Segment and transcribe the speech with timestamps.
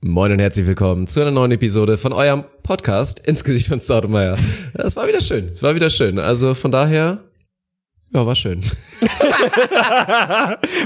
[0.00, 4.36] Moin und herzlich willkommen zu einer neuen Episode von eurem Podcast ins Gesicht von Staudemeyer.
[4.74, 6.20] Es war wieder schön, es war wieder schön.
[6.20, 7.18] Also von daher,
[8.14, 8.60] ja, war schön.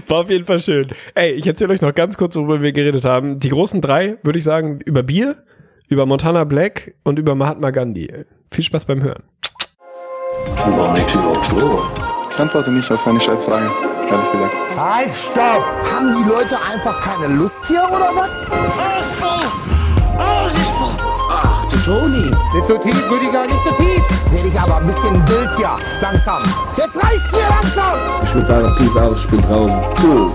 [0.08, 0.86] war auf jeden Fall schön.
[1.14, 3.38] Ey, ich erzähle euch noch ganz kurz, worüber wir geredet haben.
[3.38, 5.44] Die großen drei, würde ich sagen, über Bier,
[5.88, 8.10] über Montana Black und über Mahatma Gandhi.
[8.50, 9.24] Viel Spaß beim Hören.
[12.30, 14.54] Ich antworte nicht auf seine Scheißfragen ehrlich gesagt.
[14.78, 15.66] Halt, stopp!
[15.92, 18.44] Haben die Leute einfach keine Lust hier oder was?
[18.44, 19.46] Ausfall!
[20.18, 20.98] Ausfall!
[21.30, 22.30] Ach, du Toni.
[22.54, 24.02] Nicht so tief, Rüdiger, nicht so tief.
[24.30, 25.78] Werde ich aber ein bisschen wild hier.
[26.00, 26.42] Langsam.
[26.76, 27.94] Jetzt reicht's hier langsam!
[28.22, 29.82] Ich würde sagen, Peace out, ich bin draußen.
[30.02, 30.30] Cool.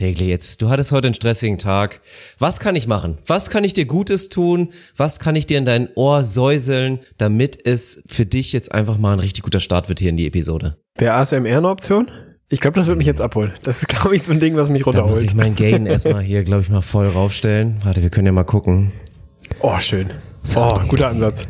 [0.00, 2.00] Tegli, jetzt, du hattest heute einen stressigen Tag.
[2.38, 3.18] Was kann ich machen?
[3.26, 4.70] Was kann ich dir Gutes tun?
[4.96, 9.12] Was kann ich dir in dein Ohr säuseln, damit es für dich jetzt einfach mal
[9.12, 10.78] ein richtig guter Start wird hier in die Episode?
[10.96, 12.10] Wäre ASMR eine Option?
[12.48, 13.52] Ich glaube, das wird mich jetzt abholen.
[13.62, 15.06] Das ist, glaube ich, so ein Ding, was mich runterholt.
[15.06, 17.76] Da muss ich mein Gain erstmal hier, glaube ich, mal voll raufstellen.
[17.84, 18.92] Warte, wir können ja mal gucken.
[19.60, 20.08] Oh, schön.
[20.56, 21.46] Oh, guter Ansatz.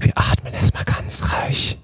[0.00, 1.78] Wir atmen erstmal ganz reich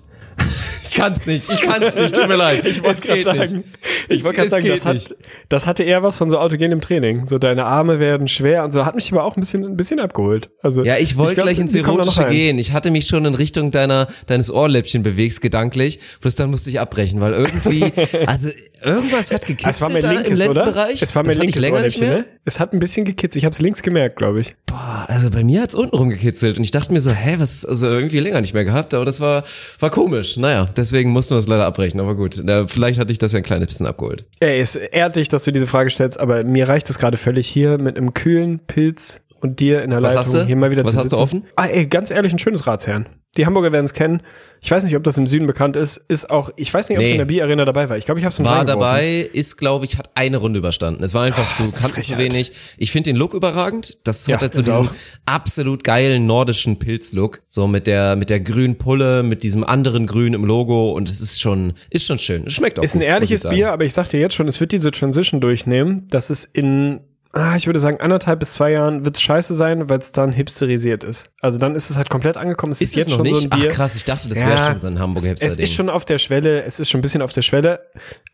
[0.82, 2.64] ich kann's nicht, ich kann's nicht, tut mir leid.
[2.70, 3.64] Ich wollte gerade sagen,
[4.08, 5.16] ich wollte gerade sagen, das, hat,
[5.48, 7.26] das hatte eher was von so autogenem Training.
[7.26, 8.84] So deine Arme werden schwer und so.
[8.86, 10.50] Hat mich aber auch ein bisschen, ein bisschen abgeholt.
[10.62, 12.58] Also ja, ich wollte gleich ins Erotische gehen.
[12.58, 16.80] Ich hatte mich schon in Richtung deiner deines Ohrläppchen bewegst gedanklich, bloß dann musste ich
[16.80, 17.84] abbrechen, weil irgendwie,
[18.26, 18.50] also
[18.82, 21.02] irgendwas hat gekitzelt es war mein linkes, im Lendenbereich.
[21.02, 22.24] Es war mein linkes Ohrläppchen, ne?
[22.44, 23.36] Es hat ein bisschen gekitzelt.
[23.36, 24.54] Ich habe es links gemerkt, glaube ich.
[24.66, 27.88] Boah, also bei mir hat's unten rumgekitzelt und ich dachte mir so, hä, was, also
[27.88, 29.44] irgendwie länger nicht mehr gehabt, aber das war
[29.78, 30.36] war komisch.
[30.36, 32.42] Naja, deswegen mussten wir es leider abbrechen, aber gut.
[32.66, 34.24] Vielleicht hatte ich das ja ein kleines bisschen abgeholt.
[34.40, 37.46] Ey, es ehrt dich, dass du diese Frage stellst, aber mir reicht es gerade völlig
[37.48, 40.92] hier mit einem kühlen Pilz und dir in der Was Leitung hier mal wieder Was
[40.92, 41.16] zu hast sitzen.
[41.16, 41.42] du offen?
[41.56, 43.06] Ah, ey, ganz ehrlich, ein schönes Ratsherrn.
[43.36, 44.22] Die Hamburger werden es kennen.
[44.60, 45.96] Ich weiß nicht, ob das im Süden bekannt ist.
[45.96, 47.12] Ist auch, ich weiß nicht, ob es Nee.
[47.14, 47.96] in der Bierarena dabei war.
[47.96, 51.04] Ich glaube, ich habe es War dabei, ist, glaube ich, hat eine Runde überstanden.
[51.04, 52.50] Es war einfach Ah, zu, kannten zu wenig.
[52.76, 53.98] Ich finde den Look überragend.
[54.02, 54.90] Das Ja, hat halt so diesen auch.
[55.26, 57.40] absolut geilen nordischen Pilzlook.
[57.46, 60.90] So mit der, mit der grünen Pulle, mit diesem anderen Grün im Logo.
[60.92, 62.48] Und es ist schon, ist schon schön.
[62.48, 63.54] Es schmeckt auch Ist ein gut, ehrliches ich sagen.
[63.56, 67.00] Bier, aber ich sag dir jetzt schon, es wird diese Transition durchnehmen, dass es in,
[67.32, 70.32] ah, ich würde sagen, anderthalb bis zwei Jahren wird es scheiße sein, weil es dann
[70.32, 71.30] hipsterisiert ist.
[71.40, 72.72] Also dann ist es halt komplett angekommen.
[72.72, 73.36] Es ist, Ist es jetzt noch schon nicht?
[73.36, 73.68] so ein Bier.
[73.70, 74.46] Ach krass, ich dachte, das Ja.
[74.48, 75.62] wäre schon so ein Hamburger Es Hipster-Ding.
[75.64, 77.80] ist schon auf der Schwelle, es ist schon ein bisschen auf der Schwelle,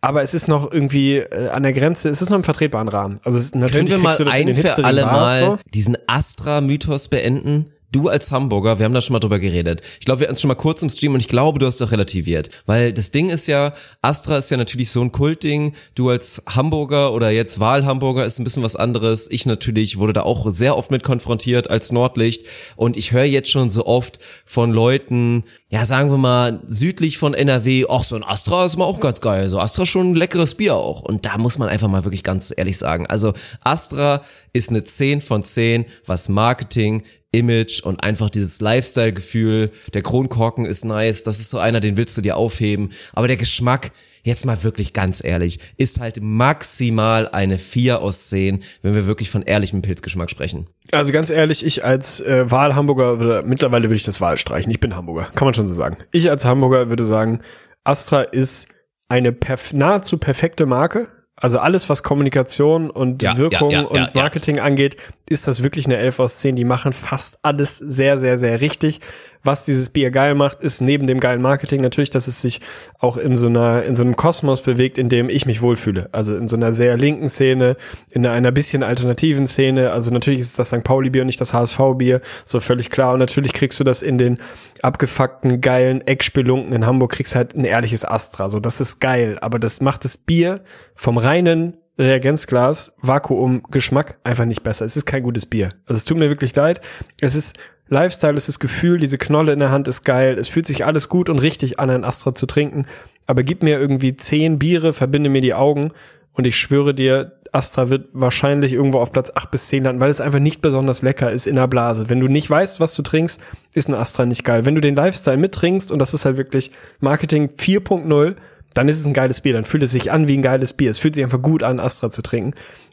[0.00, 3.20] aber es ist noch irgendwie äh, an der Grenze, es ist noch im vertretbaren Rahmen.
[3.24, 5.58] Also es ist natürlich Können wir mal ein für alle Bars Mal so.
[5.74, 7.70] diesen Astra-Mythos beenden?
[7.92, 9.80] Du als Hamburger, wir haben da schon mal drüber geredet.
[10.00, 11.80] Ich glaube, wir hatten es schon mal kurz im Stream und ich glaube, du hast
[11.80, 12.50] doch relativiert.
[12.66, 15.72] Weil das Ding ist ja, Astra ist ja natürlich so ein Kultding.
[15.94, 19.30] Du als Hamburger oder jetzt Wahlhamburger ist ein bisschen was anderes.
[19.30, 22.44] Ich natürlich wurde da auch sehr oft mit konfrontiert als Nordlicht.
[22.74, 27.34] Und ich höre jetzt schon so oft von Leuten, ja, sagen wir mal, südlich von
[27.34, 29.48] NRW, ach, so ein Astra ist mal auch ganz geil.
[29.48, 31.02] So Astra ist schon ein leckeres Bier auch.
[31.02, 33.06] Und da muss man einfach mal wirklich ganz ehrlich sagen.
[33.06, 33.32] Also
[33.62, 37.02] Astra ist eine 10 von 10, was Marketing,
[37.36, 39.70] Image und einfach dieses Lifestyle-Gefühl.
[39.94, 41.22] Der Kronkorken ist nice.
[41.22, 42.90] Das ist so einer, den willst du dir aufheben.
[43.12, 43.92] Aber der Geschmack,
[44.22, 49.30] jetzt mal wirklich ganz ehrlich, ist halt maximal eine 4 aus 10, wenn wir wirklich
[49.30, 50.66] von ehrlichem Pilzgeschmack sprechen.
[50.92, 54.70] Also ganz ehrlich, ich als äh, Wahlhamburger, mittlerweile würde ich das Wahl streichen.
[54.70, 55.98] Ich bin Hamburger, kann man schon so sagen.
[56.12, 57.40] Ich als Hamburger würde sagen,
[57.84, 58.68] Astra ist
[59.08, 61.08] eine perf nahezu perfekte Marke.
[61.36, 64.14] Also alles, was Kommunikation und Ja, Wirkung ja, ja, und.
[64.14, 64.96] Marketing angeht,
[65.28, 66.56] ist das wirklich eine 11 aus 10.
[66.56, 69.00] Die machen fast alles sehr, sehr, sehr richtig.
[69.42, 72.60] Was dieses Bier geil macht, ist neben dem geilen Marketing natürlich, dass es sich
[72.98, 76.08] auch in so einer, in so einem Kosmos bewegt, in dem ich mich wohlfühle.
[76.12, 77.76] Also in so einer sehr linken Szene,
[78.10, 79.92] in einer bisschen alternativen Szene.
[79.92, 80.84] Also natürlich ist das St.
[80.84, 83.12] Pauli-Bier und nicht das HSV-Bier, so völlig klar.
[83.12, 84.38] Und natürlich kriegst du das in den
[84.82, 88.48] abgefuckten, geilen Eckspelunken in Hamburg, kriegst halt ein ehrliches Astra.
[88.48, 89.38] So, das ist geil.
[89.40, 90.60] Aber das macht das Bier
[90.94, 94.84] vom reinen Reagenzglas, Vakuum, Geschmack einfach nicht besser.
[94.84, 95.70] Es ist kein gutes Bier.
[95.86, 96.80] Also es tut mir wirklich leid.
[97.20, 97.56] Es ist
[97.88, 100.36] Lifestyle, es ist Gefühl, diese Knolle in der Hand ist geil.
[100.38, 102.86] Es fühlt sich alles gut und richtig an, ein Astra zu trinken.
[103.26, 105.92] Aber gib mir irgendwie zehn Biere, verbinde mir die Augen
[106.32, 110.10] und ich schwöre dir, Astra wird wahrscheinlich irgendwo auf Platz 8 bis 10 landen, weil
[110.10, 112.10] es einfach nicht besonders lecker ist in der Blase.
[112.10, 113.40] Wenn du nicht weißt, was du trinkst,
[113.72, 114.66] ist ein Astra nicht geil.
[114.66, 118.36] Wenn du den Lifestyle mittrinkst, und das ist halt wirklich Marketing 4.0,
[118.76, 120.90] dann ist es ein geiles Bier, dann fühlt es sich an wie ein geiles Bier.
[120.90, 122.52] Es fühlt sich einfach gut an, Astra zu trinken.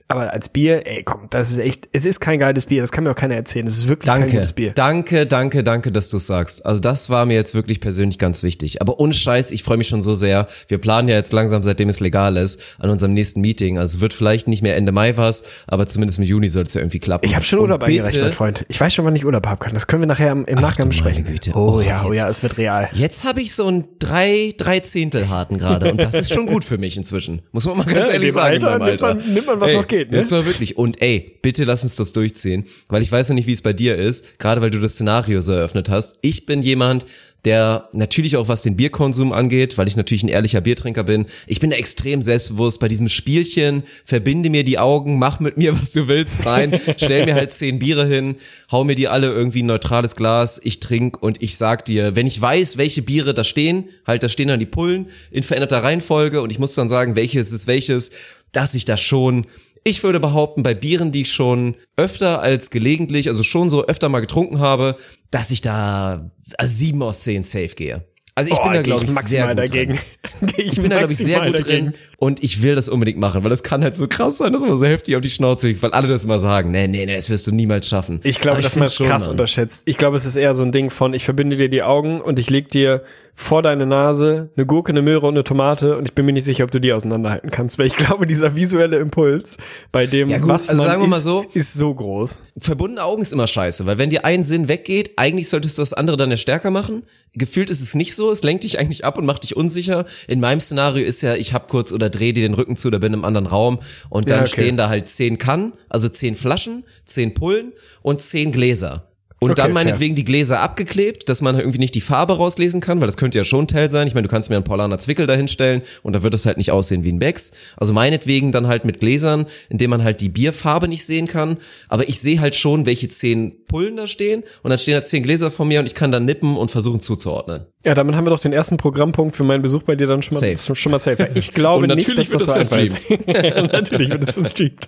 [0.10, 3.04] Aber als Bier, ey, komm, das ist echt, es ist kein geiles Bier, das kann
[3.06, 3.66] mir auch keiner erzählen.
[3.66, 4.72] Das ist wirklich kein Danke, gutes Bier.
[4.76, 6.66] danke, danke, danke, dass du sagst.
[6.66, 8.82] Also das war mir jetzt wirklich persönlich ganz wichtig.
[8.82, 10.46] Aber ohne Scheiß, ich freue mich schon so sehr.
[10.68, 13.78] Wir planen ja jetzt langsam, seitdem es legal ist, an unserem nächsten Meeting.
[13.80, 16.74] Also es wird vielleicht nicht mehr Ende Mai was, aber zumindest im Juni soll es
[16.76, 17.26] ja irgendwie klappen.
[17.26, 18.66] Ich habe schon Urlaub eingereicht, mein Freund.
[18.68, 19.74] Ich weiß schon, wann ich Urlaub haben kann.
[19.74, 21.26] Das können wir nachher im, im Nachgang besprechen.
[21.56, 22.90] Oh, Oh, ja, oh jetzt- ja, es wird real.
[22.94, 26.64] Jetzt habe ich so einen drei, drei Zehntel harten gerade und das ist schon gut
[26.66, 27.42] für mich inzwischen.
[27.52, 28.54] Muss man mal ganz Ja, ehrlich sagen.
[28.64, 29.30] Alter meinem nimmt man- Alter.
[29.30, 30.18] nimmt man, was ey, noch geht, ne?
[30.18, 30.78] Jetzt mal wirklich.
[30.78, 33.74] Und ey, bitte lass uns das durchziehen, weil ich weiß ja nicht, wie es bei
[33.74, 36.18] dir ist, gerade weil du das Szenario so eröffnet hast.
[36.22, 37.06] Ich bin jemand,
[37.46, 41.26] der natürlich auch was den Bierkonsum angeht, weil ich natürlich ein ehrlicher Biertrinker bin.
[41.46, 45.92] Ich bin extrem selbstbewusst bei diesem Spielchen, verbinde mir die Augen, mach mit mir, was
[45.92, 48.38] du willst rein, stell mir halt zehn Biere hin,
[48.72, 52.16] hau mir die alle irgendwie in ein neutrales Glas, ich trink und ich sag dir,
[52.16, 55.84] wenn ich weiß, welche Biere da stehen, halt da stehen dann die Pullen in veränderter
[55.84, 58.12] Reihenfolge und ich muss dann sagen, welches ist welches,
[58.54, 59.46] dass ich da schon
[59.84, 64.10] ich würde behaupten, bei Bieren, die ich schon öfter als gelegentlich, also schon so öfter
[64.10, 64.96] mal getrunken habe,
[65.32, 68.04] dass ich da also sieben aus zehn safe gehe.
[68.36, 69.94] Also ich Boah, bin da, glaube ich, sehr maximal gut dagegen.
[69.94, 70.50] drin.
[70.56, 71.86] Geh Ich bin da, glaube ich, sehr gut dagegen.
[71.92, 74.64] drin und ich will das unbedingt machen, weil das kann halt so krass sein, dass
[74.64, 77.16] man so heftig auf die Schnauze kriegt, weil alle das immer sagen, nee, nee, nee,
[77.16, 78.22] das wirst du niemals schaffen.
[78.24, 79.32] Ich glaube, dass man es krass Mann.
[79.34, 79.84] unterschätzt.
[79.86, 82.40] Ich glaube, es ist eher so ein Ding von, ich verbinde dir die Augen und
[82.40, 83.04] ich leg dir
[83.36, 86.44] vor deine Nase eine Gurke, eine Möhre und eine Tomate und ich bin mir nicht
[86.46, 89.58] sicher, ob du die auseinanderhalten kannst, weil ich glaube, dieser visuelle Impuls
[89.92, 91.46] bei dem, Ja gut, was also man sagen wir mal isst, so.
[91.54, 92.44] ist so groß.
[92.60, 95.94] verbundene Augen ist immer scheiße, weil wenn dir ein Sinn weggeht, eigentlich solltest du das
[95.94, 97.04] andere dann ja stärker machen.
[97.36, 100.06] Gefühlt ist es nicht so, es lenkt dich eigentlich ab und macht dich unsicher.
[100.28, 103.00] In meinem Szenario ist ja, ich hab kurz oder dreh dir den Rücken zu oder
[103.00, 104.52] bin im anderen Raum und dann Ja, okay.
[104.62, 109.10] stehen da halt zehn Kannen, also zehn Flaschen, zehn Pullen und zehn Gläser.
[109.44, 109.84] Und Okay, dann fair.
[109.84, 113.38] meinetwegen die Gläser abgeklebt, dass man irgendwie nicht die Farbe rauslesen kann, weil das könnte
[113.38, 114.08] ja schon ein Teil sein.
[114.08, 116.72] Ich meine, du kannst mir einen Paulaner Zwickel dahinstellen und da wird das halt nicht
[116.72, 117.52] aussehen wie ein Becks.
[117.78, 121.58] Also meinetwegen dann halt mit Gläsern, indem man halt die Bierfarbe nicht sehen kann.
[121.90, 125.24] Aber ich sehe halt schon, welche zehn Pullen da stehen und dann stehen da zehn
[125.24, 127.66] Gläser vor mir und ich kann dann nippen und versuchen zuzuordnen.
[127.86, 130.36] Ja, damit haben wir doch den ersten Programmpunkt für meinen Besuch bei dir dann schon
[130.36, 130.76] mal, Safe.
[130.76, 131.30] schon mal safe.
[131.36, 133.10] Ich glaube nicht, natürlich dass das so einfach ist.
[133.28, 134.88] ja, natürlich wird es gestreamt.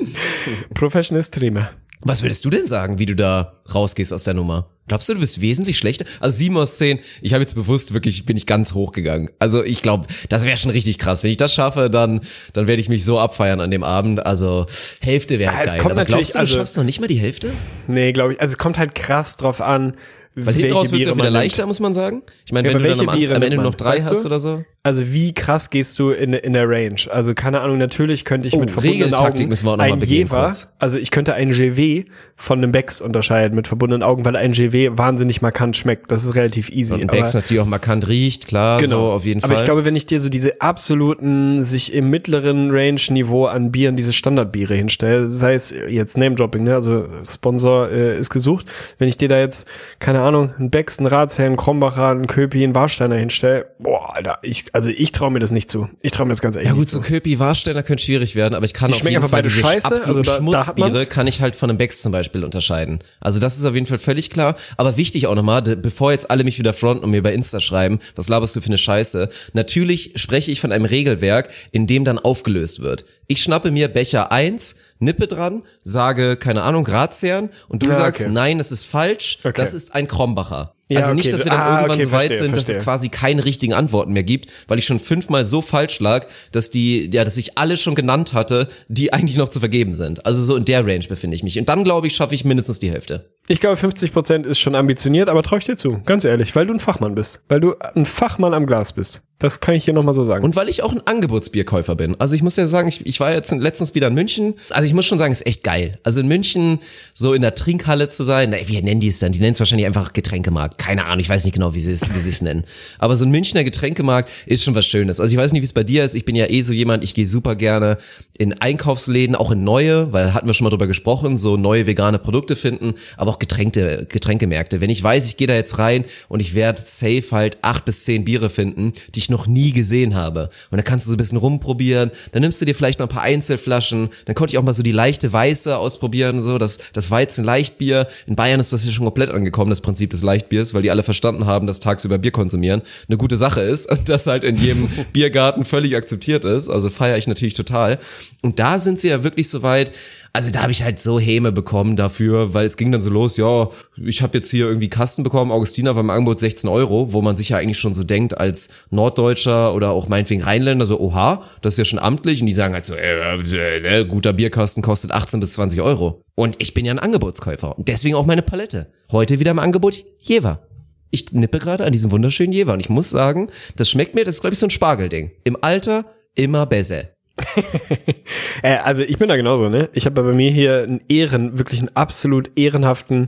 [0.74, 1.72] Professional Streamer.
[2.02, 4.70] Was würdest du denn sagen, wie du da rausgehst aus der Nummer?
[4.88, 6.06] Glaubst du, du bist wesentlich schlechter?
[6.20, 7.00] Also sieben aus zehn.
[7.24, 9.32] Ich habe jetzt bewusst wirklich, bin ich ganz hochgegangen.
[9.40, 11.24] Also ich glaube, das wäre schon richtig krass.
[11.24, 12.22] Wenn ich das schaffe, dann,
[12.54, 14.24] dann werde ich mich so abfeiern an dem Abend.
[14.24, 14.68] Also
[15.02, 15.80] Hälfte wäre es geil.
[15.82, 17.52] kommt Aber natürlich- glaubst du, du also- schaffst noch nicht mal die Hälfte?
[17.88, 18.40] Nee, glaube ich.
[18.42, 19.96] Also es kommt halt krass drauf an,
[20.36, 22.24] Weil hinten raus wird es ja wieder leichter, muss man sagen.
[22.46, 24.26] Ich meine, Ja, wenn du dann welche am, Anfang, am Ende noch drei hast du?
[24.28, 24.64] oder so.
[24.86, 26.94] Also wie krass gehst du in, in der Range?
[27.10, 30.00] Also keine Ahnung, natürlich könnte ich Oh, mit verbundenen Augen müssen wir auch noch ein
[30.00, 32.06] Jever, also ich könnte ein GW
[32.36, 36.12] von einem Becks unterscheiden mit verbundenen Augen, weil ein GW wahnsinnig markant schmeckt.
[36.12, 36.94] Das ist relativ easy.
[36.94, 39.46] Und ein Becks natürlich auch markant riecht, klar, so auf jeden Genau.
[39.48, 39.64] aber Fall.
[39.64, 44.14] ich glaube, wenn ich dir so diese absoluten, sich im mittleren Range-Niveau an Bieren, diese
[44.14, 48.68] Standardbiere hinstelle, sei es jetzt Name-Dropping, ne, also Sponsor äh, ist gesucht,
[49.00, 49.68] wenn ich dir da jetzt,
[49.98, 54.38] keine Ahnung, einen Becks, einen Ratsherrn, einen Krombacher, einen Köpi, einen Warsteiner hinstelle, boah, Alter,
[54.44, 55.90] ich, also ich traue mir das nicht zu.
[56.02, 57.00] Ich traue mir das ganz ehrlich Ja gut, so.
[57.00, 59.62] Köpi Warsteller könnte schwierig werden, aber ich kann Die auf jeden einfach Fall beide diese
[59.62, 61.10] scheiße, also da- da Schmutzbiere man's.
[61.10, 63.00] kann ich halt von einem Becks zum Beispiel unterscheiden.
[63.22, 64.56] Also das ist auf jeden Fall völlig klar.
[64.78, 68.00] Aber wichtig auch nochmal, bevor jetzt alle mich wieder fronten und mir bei Insta schreiben,
[68.16, 69.30] was laberst du für eine Scheiße?
[69.54, 73.06] Natürlich spreche ich von einem Regelwerk, in dem dann aufgelöst wird.
[73.28, 78.22] Ich schnappe mir Becher 1, nippe dran, sage, keine Ahnung, Grazern und du Ja, sagst,
[78.22, 78.30] okay.
[78.32, 79.54] nein, das ist falsch, Okay.
[79.56, 80.75] das ist ein Krombacher.
[80.88, 81.18] Ja, also okay.
[81.18, 82.84] nicht, dass wir dann Ah, irgendwann okay, so weit verstehe, sind, dass es verstehe.
[82.84, 87.10] quasi keine richtigen Antworten mehr gibt, weil ich schon fünfmal so falsch lag, dass die,
[87.12, 90.26] ja, dass ich alle schon genannt hatte, die eigentlich noch zu vergeben sind.
[90.28, 91.58] Also so in der Range befinde ich mich.
[91.58, 93.26] Und dann glaube ich, schaffe ich mindestens die Hälfte.
[93.48, 96.02] Ich glaube, 50% ist schon ambitioniert, aber traue ich dir zu.
[96.06, 97.44] Ganz ehrlich, weil du ein Fachmann bist.
[97.48, 99.22] Weil du ein Fachmann am Glas bist.
[99.38, 100.44] Das kann ich hier nochmal so sagen.
[100.46, 102.20] Und weil ich auch ein Angebotsbierkäufer bin.
[102.20, 104.56] Also ich muss ja sagen, ich, ich war jetzt letztens wieder in München.
[104.70, 106.00] Also ich muss schon sagen, es ist echt geil.
[106.04, 106.80] Also in München
[107.14, 109.34] so in der Trinkhalle zu sein, na, wie nennen die es dann?
[109.34, 110.78] Die nennen es wahrscheinlich einfach Getränkemarkt.
[110.78, 112.64] Keine Ahnung, ich weiß nicht genau, wie sie es, wie sie es nennen.
[112.98, 115.20] Aber so ein Münchner Getränkemarkt ist schon was Schönes.
[115.20, 116.16] Also ich weiß nicht, wie es bei dir ist.
[116.16, 117.98] Ich bin ja eh so jemand, ich gehe super gerne
[118.38, 122.20] in Einkaufsläden, auch in neue, weil hatten wir schon mal drüber gesprochen, so neue vegane
[122.20, 124.82] Produkte finden, aber auch Getränke, Getränkemärkte.
[124.82, 128.06] Wenn ich weiß, ich gehe da jetzt rein und ich werde safe halt acht bis
[128.06, 130.50] zehn Biere finden, die ich noch nie gesehen habe.
[130.72, 133.14] Und dann kannst du so ein bisschen rumprobieren, dann nimmst du dir vielleicht noch ein
[133.14, 137.12] paar Einzelflaschen, dann konnte ich auch mal so die leichte Weiße ausprobieren, so das, das
[137.12, 138.08] Weizen-Leichtbier.
[138.28, 141.04] In Bayern ist das hier schon komplett angekommen, das Prinzip des Leichtbiers, weil die alle
[141.04, 144.88] verstanden haben, dass tagsüber Bier konsumieren eine gute Sache ist und das halt in jedem
[145.14, 146.70] Biergarten völlig akzeptiert ist.
[146.70, 147.98] Also feiere ich natürlich total.
[148.42, 149.92] Und da sind sie ja wirklich so weit,
[150.36, 153.38] Also da habe ich halt so Häme bekommen dafür, weil es ging dann so los,
[153.38, 157.22] ja, ich habe jetzt hier irgendwie Kasten bekommen, Augustiner war im Angebot 16 Euro, wo
[157.22, 161.42] man sich ja eigentlich schon so denkt als Norddeutscher oder auch meinetwegen Rheinländer, so, oha,
[161.62, 164.84] das ist ja schon amtlich und die sagen halt so, äh, äh, äh, guter Bierkasten
[164.84, 166.22] kostet 18 bis 20 Euro.
[166.36, 168.92] Und ich bin ja ein Angebotskäufer und deswegen auch meine Palette.
[169.14, 170.68] Heute wieder im Angebot Jever.
[171.12, 174.36] Ich nippe gerade an diesem wunderschönen Jever und ich muss sagen, das schmeckt mir, das
[174.36, 175.32] ist glaube ich so ein Spargelding.
[175.46, 176.04] Im Alter
[176.36, 177.15] immer besser.
[178.62, 179.90] Äh, also ich bin da genauso, ne?
[179.94, 183.28] Ich habe bei mir hier einen Ehren, wirklich einen absolut ehrenhaften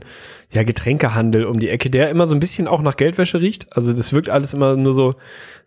[0.50, 3.66] ja, Getränkehandel um die Ecke, der immer so ein bisschen auch nach Geldwäsche riecht.
[3.76, 5.14] Also das wirkt alles immer nur so,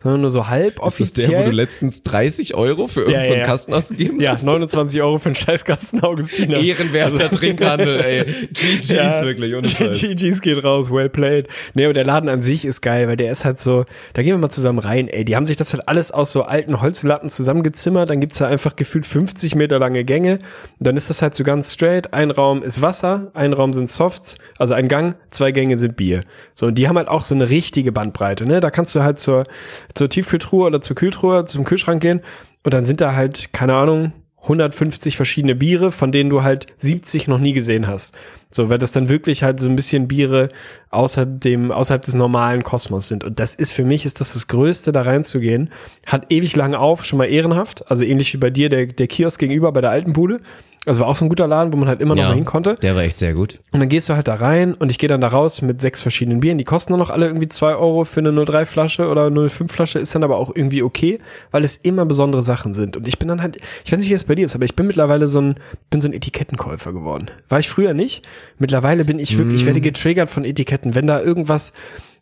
[0.03, 1.30] nur so halb Ist das offiziell.
[1.30, 3.46] der, wo du letztens 30 Euro für irgendeinen Ja, ja, ja.
[3.46, 4.44] Kasten ausgegeben ja, hast?
[4.44, 6.58] 29 Euro für einen Scheißkasten Augustiner.
[6.58, 8.25] Ehrenwerter Trinkhandel, ey.
[8.53, 10.00] GG's Ja, wirklich, ohne Scheiß.
[10.01, 11.48] GG's geht raus, well played.
[11.75, 14.34] Nee, aber der Laden an sich ist geil, weil der ist halt so, da gehen
[14.34, 15.24] wir mal zusammen rein, ey.
[15.24, 18.75] Die haben sich das halt alles aus so alten Holzlatten zusammengezimmert, dann gibt's da einfach
[18.75, 20.39] gefühlt 50 Meter lange Gänge.
[20.77, 22.13] Und dann ist das halt so ganz straight.
[22.13, 26.24] Ein Raum ist Wasser, ein Raum sind Softs, also ein Gang, zwei Gänge sind Bier.
[26.53, 28.60] So, und die haben halt auch so eine richtige Bandbreite, ne?
[28.60, 29.46] Da kannst du halt zur,
[29.93, 32.22] zur Tiefkühltruhe oder zur Kühltruhe, zum Kühlschrank gehen
[32.63, 37.27] und dann sind da halt, keine Ahnung, 150 verschiedene Biere, von denen du halt 70
[37.27, 38.15] noch nie gesehen hast.
[38.50, 40.50] So, weil das dann wirklich halt so ein bisschen Biere
[40.89, 43.24] außer dem, außerhalb des normalen Kosmos sind.
[43.24, 45.69] Und das ist für mich, ist das das Größte, da reinzugehen.
[46.05, 47.89] Hat ewig lang auf, schon mal ehrenhaft.
[47.89, 50.41] Also ähnlich wie bei dir, der, der Kiosk gegenüber bei der alten Bude.
[50.88, 52.73] Also war auch so ein guter Laden, wo man halt immer noch mal hin konnte.
[52.81, 53.59] der war echt sehr gut.
[53.71, 56.01] Und dann gehst du halt da rein und ich gehe dann da raus mit sechs
[56.01, 56.57] verschiedenen Bieren.
[56.57, 60.00] Die kosten dann noch alle irgendwie zwei Euro für eine 03 Flasche oder 05 Flasche,
[60.00, 61.19] ist dann aber auch irgendwie okay,
[61.51, 62.97] weil es immer besondere Sachen sind.
[62.97, 64.75] Und ich bin dann halt, ich weiß nicht, wie es bei dir ist, aber ich
[64.75, 65.55] bin mittlerweile so ein,
[65.91, 67.29] bin so ein Etikettenkäufer geworden.
[67.47, 68.27] War ich früher nicht.
[68.57, 70.95] Mittlerweile bin ich wirklich, ich werde getriggert von Etiketten.
[70.95, 71.73] Wenn da irgendwas,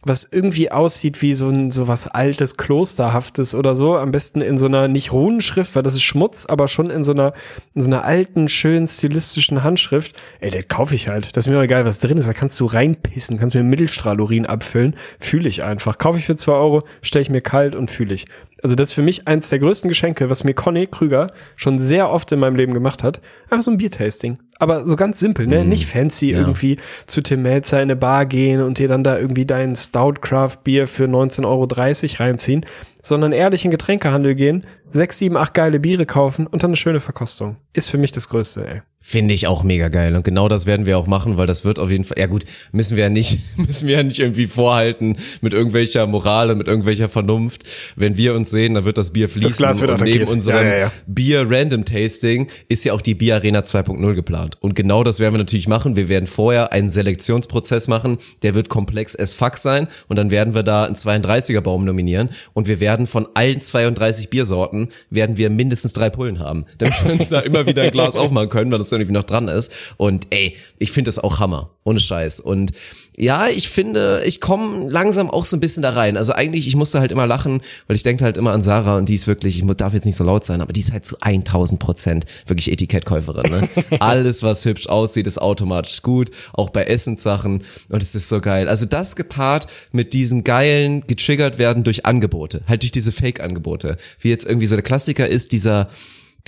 [0.04, 4.58] was irgendwie aussieht wie so ein so was altes klosterhaftes oder so, am besten in
[4.58, 7.34] so einer nicht Runenschrift, weil das ist Schmutz, aber schon in so einer
[7.76, 10.16] in so einer alten schönen stilistischen Handschrift.
[10.40, 11.36] Ey, das kaufe ich halt.
[11.36, 12.30] Das ist mir egal, was drin ist.
[12.30, 15.98] Da kannst du reinpissen, kannst mir Mittelstrahlurin abfüllen, fühle ich einfach.
[15.98, 18.26] Kaufe ich für zwei Euro, stelle ich mir kalt und fühle ich.
[18.64, 22.10] Also das ist für mich eins der größten Geschenke, was mir Conny Krüger schon sehr
[22.10, 23.22] oft in meinem Leben gemacht hat.
[23.50, 24.38] Einfach so ein Biertasting.
[24.60, 25.64] Aber so ganz simpel, ne?
[25.64, 29.46] Nicht fancy irgendwie zu Tim Melzer in eine Bar gehen und dir dann da irgendwie
[29.46, 32.66] dein Stout Craft Bier für 19,30 Euro reinziehen,
[33.02, 37.00] sondern ehrlich in Getränkehandel gehen, sechs, sieben, acht geile Biere kaufen und dann eine schöne
[37.00, 37.56] Verkostung.
[37.72, 38.82] Ist für mich das Größte, ey.
[39.10, 40.16] Finde ich auch mega geil.
[40.16, 42.46] Und genau das werden wir auch machen, weil das wird auf jeden Fall, ja gut,
[42.72, 46.68] müssen wir ja nicht, müssen wir ja nicht irgendwie vorhalten mit irgendwelcher Moral und mit
[46.68, 47.64] irgendwelcher Vernunft.
[47.96, 49.58] Wenn wir uns sehen, dann wird das Bier fließen.
[49.58, 50.30] Glas wird und neben attackiert.
[50.30, 50.92] unserem Ja, ja, ja.
[51.08, 54.58] Bier Random Tasting ist ja auch die Bier Arena 2.0 geplant.
[54.60, 55.96] Und genau das werden wir natürlich machen.
[55.96, 59.88] Wir werden vorher einen Selektionsprozess machen, der wird komplex as fuck sein.
[60.08, 62.30] Und dann werden wir da einen 32er Baum nominieren.
[62.54, 66.66] Und wir werden von allen 32 Biersorten, werden wir mindestens drei Pullen haben.
[66.78, 69.48] Damit wir uns da immer wieder ein Glas aufmachen können, weil das irgendwie noch dran
[69.48, 69.72] ist.
[69.98, 71.70] Und ey, ich finde das auch Hammer.
[71.84, 72.40] Ohne Scheiß.
[72.40, 72.72] Und
[73.18, 76.16] ja, ich finde, ich komme langsam auch so ein bisschen da rein.
[76.16, 79.10] Also eigentlich, ich musste halt immer lachen, weil ich denke halt immer an Sarah und
[79.10, 81.18] die ist wirklich, ich darf jetzt nicht so laut sein, aber die ist halt zu
[81.20, 83.52] 1000 Prozent wirklich Etikettkäuferin.
[83.52, 83.70] Ne?
[84.00, 88.70] Alles, was hübsch aussieht, ist automatisch gut, auch bei Essenssachen und es ist so geil.
[88.70, 93.98] Also das gepaart mit diesen geilen, getriggert werden durch Angebote, halt durch diese Fake-Angebote.
[94.22, 95.90] Wie jetzt irgendwie so der Klassiker ist, dieser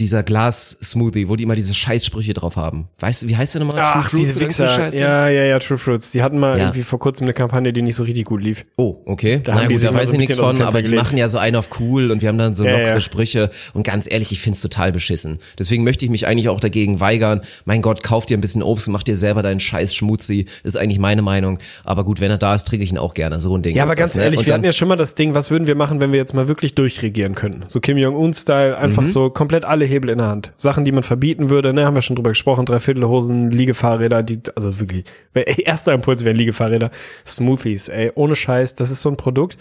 [0.02, 2.88] dieser Glas-Smoothie, wo die immer diese Scheißsprüche drauf haben.
[3.00, 3.82] Weißt du, wie heißt der nochmal?
[3.84, 4.68] Ach, so eine Wichser.
[4.68, 5.00] Scheiße?
[5.02, 6.12] Ja, ja, ja, True Fruits.
[6.12, 6.66] Die hatten mal Ja.
[6.66, 8.66] irgendwie vor kurzem eine Kampagne, die nicht so richtig gut lief.
[8.78, 9.40] Oh, okay.
[9.44, 11.04] Da Na gut, da weiß ich nichts von, aber Fenster die gelegt.
[11.04, 13.00] machen ja so einen auf cool und wir haben dann so lockere ja.
[13.00, 15.40] Sprüche und ganz ehrlich, ich find's total beschissen.
[15.60, 17.42] Deswegen möchte ich mich eigentlich auch dagegen weigern.
[17.66, 20.46] Mein Gott, kauf dir ein bisschen Obst und mach dir selber deinen scheiß Schmutzi.
[20.64, 21.60] Ist eigentlich meine Meinung.
[21.84, 23.40] Aber gut, wenn er da ist, trinke ich ihn auch gerne.
[23.40, 24.24] So ein Ding Ja, aber ganz das, ne?
[24.24, 26.20] ehrlich, Und wir hatten ja schon mal das Ding, was würden wir machen, wenn wir
[26.20, 27.64] jetzt mal wirklich durchregieren könnten?
[27.68, 28.84] So Kim Jong-un-Style, Mhm.
[28.84, 30.54] einfach so komplett alle Hebel in der Hand.
[30.58, 34.80] Sachen, die man verbieten würde, ne, haben wir schon drüber gesprochen, Dreiviertelhosen, Liegefahrräder, die, also
[34.80, 36.92] wirklich, erster Impuls wären Liegefahrräder,
[37.26, 39.58] Smoothies, ey, ohne Scheiß, das ist so ein Produkt.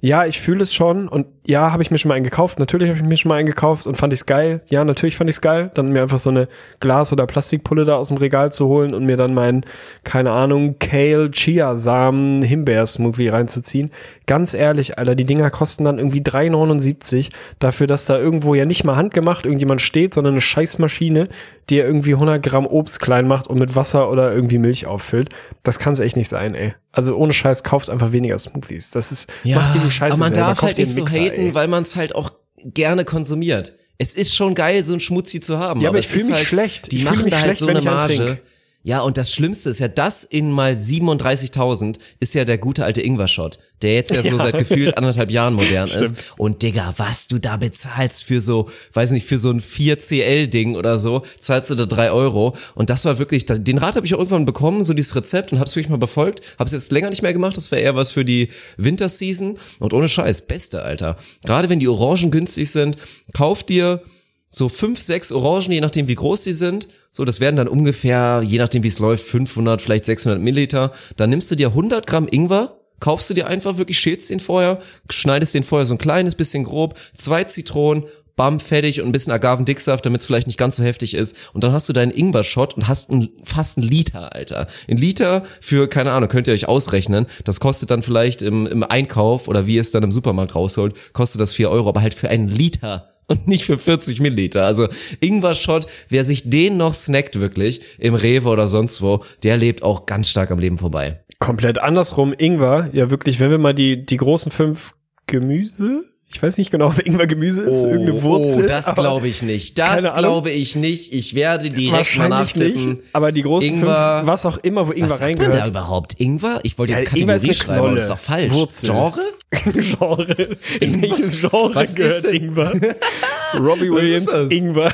[0.00, 2.58] Ja, ich fühle es schon und ja, habe ich mir schon mal einen gekauft.
[2.58, 4.62] Natürlich habe ich mir schon mal einen gekauft und fand ich's geil.
[4.68, 6.48] Ja, natürlich fand ich's geil, dann mir einfach so eine
[6.80, 9.64] Glas- oder Plastikpulle da aus dem Regal zu holen und mir dann meinen,
[10.04, 13.90] keine Ahnung, Kale, Chiasamen, Himbeer-Smoothie reinzuziehen.
[14.26, 18.84] Ganz ehrlich, Alter, die Dinger kosten dann irgendwie 3,79 dafür, dass da irgendwo ja nicht
[18.84, 21.28] mal handgemacht irgendjemand steht, sondern eine Scheißmaschine,
[21.68, 25.28] die ja irgendwie 100 Gramm Obst klein macht und mit Wasser oder irgendwie Milch auffüllt.
[25.62, 26.74] Das kann's echt nicht sein, ey.
[26.94, 28.90] Also ohne Scheiß, kauft einfach weniger Smoothies.
[28.90, 31.04] Das ist, macht dir die Scheiße aber man selber, darf kauft halt nicht so
[31.38, 31.54] ey.
[31.54, 32.32] weil man es halt auch
[32.64, 33.74] gerne konsumiert.
[33.98, 35.80] Es ist schon geil, so ein Schmutzi zu haben.
[35.80, 36.92] Ja, aber ich es fühl ist mich halt, schlecht.
[36.92, 38.16] Die Ich machen mich da halt schlecht, so wenn eine ich einen Marge.
[38.16, 38.40] trink.
[38.86, 43.00] Ja, und das Schlimmste ist ja, das in mal 37.000 ist ja der gute alte
[43.00, 44.36] Ingwer-Shot, der jetzt ja so Ja.
[44.36, 46.14] seit gefühlt anderthalb Jahren modern ist.
[46.36, 50.98] Und Digga, was du da bezahlst für so, weiß nicht, für so ein 4CL-Ding oder
[50.98, 52.54] so, zahlst du da drei Euro.
[52.74, 55.60] Und das war wirklich, den Rat habe ich auch irgendwann bekommen, so dieses Rezept und
[55.60, 56.42] hab's wirklich mal befolgt.
[56.58, 59.58] Hab's jetzt länger nicht mehr gemacht, das wäre eher was für die Winterseason.
[59.78, 61.16] Und ohne Scheiß, beste, Alter.
[61.44, 62.96] Gerade wenn die Orangen günstig sind,
[63.32, 64.02] kauf dir
[64.50, 66.86] so fünf, sechs Orangen, je nachdem wie groß die sind.
[67.16, 70.90] So, das werden dann ungefähr, je nachdem wie es läuft, 500, vielleicht 600 Milliliter.
[71.16, 74.80] Dann nimmst du dir 100 Gramm Ingwer, kaufst du dir einfach wirklich, schälst den vorher,
[75.08, 78.02] schneidest den vorher so ein kleines bisschen grob, zwei Zitronen,
[78.34, 81.36] bam, fertig und ein bisschen Agavendicksaft, damit es vielleicht nicht ganz so heftig ist.
[81.52, 84.66] Und dann hast du deinen Ingwer-Shot und hast einen, fast einen Liter, Alter.
[84.88, 87.26] Ein Liter für, keine Ahnung, könnt ihr euch ausrechnen.
[87.44, 90.96] Das kostet dann vielleicht im, im Einkauf oder wie ihr es dann im Supermarkt rausholt,
[91.12, 94.64] kostet das vier Euro, aber halt für einen Liter und nicht für 40 Milliliter.
[94.64, 94.88] Also
[95.20, 100.06] Ingwer-Shot, wer sich den noch snackt wirklich im Rewe oder sonst wo, der lebt auch
[100.06, 101.24] ganz stark am Leben vorbei.
[101.38, 102.34] Komplett andersrum.
[102.36, 104.94] Ingwer, ja wirklich, wenn wir mal die, die großen fünf
[105.26, 108.64] Gemüse, ich weiß nicht genau, ob Ingwer Gemüse ist, irgendeine Wurzel.
[108.64, 109.78] oh, das aber glaube ich nicht.
[109.78, 111.12] Das glaube ich nicht.
[111.14, 112.92] Ich werde direkt mal nachtippen.
[112.94, 115.44] nicht, aber die großen Ingwer- fünf, was auch immer, wo Ingwer Was sagt man da
[115.44, 115.68] reingehört.
[115.68, 116.14] überhaupt?
[116.20, 116.58] Ingwer?
[116.64, 117.94] Ich wollte Ja, jetzt ist Kategorie schreiben, aber Knolle.
[117.96, 118.52] das ist doch falsch.
[118.52, 118.90] Wurzel.
[118.90, 119.20] Genre?
[119.80, 120.48] Genre.
[120.80, 122.72] In welches Genre Was gehört Ingwer?
[123.56, 124.50] Robbie Was Williams?
[124.50, 124.92] Ingwer.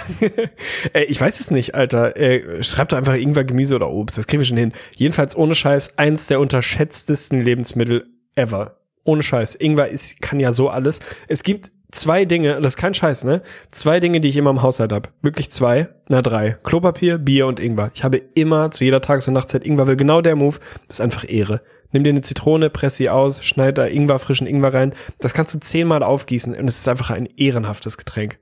[0.92, 2.16] äh, ich weiß es nicht, Alter.
[2.18, 4.18] Äh, schreibt doch einfach Ingwer, Gemüse oder Obst.
[4.18, 4.72] Das kriegen wir schon hin.
[4.96, 8.76] Jedenfalls ohne Scheiß eins der unterschätztesten Lebensmittel ever.
[9.10, 9.56] Ohne Scheiß.
[9.56, 11.00] Ingwer ist, kann ja so alles.
[11.26, 13.42] Es gibt zwei Dinge, das ist kein Scheiß, ne?
[13.68, 15.12] Zwei Dinge, die ich immer im Haushalt hab.
[15.20, 16.52] Wirklich zwei, na drei.
[16.62, 17.90] Klopapier, Bier und Ingwer.
[17.92, 21.00] Ich habe immer zu jeder Tages- und Nachtzeit Ingwer, weil genau der Move das ist
[21.00, 21.60] einfach Ehre.
[21.90, 24.94] Nimm dir eine Zitrone, press sie aus, schneid da Ingwer, frischen Ingwer rein.
[25.18, 28.38] Das kannst du zehnmal aufgießen und es ist einfach ein ehrenhaftes Getränk.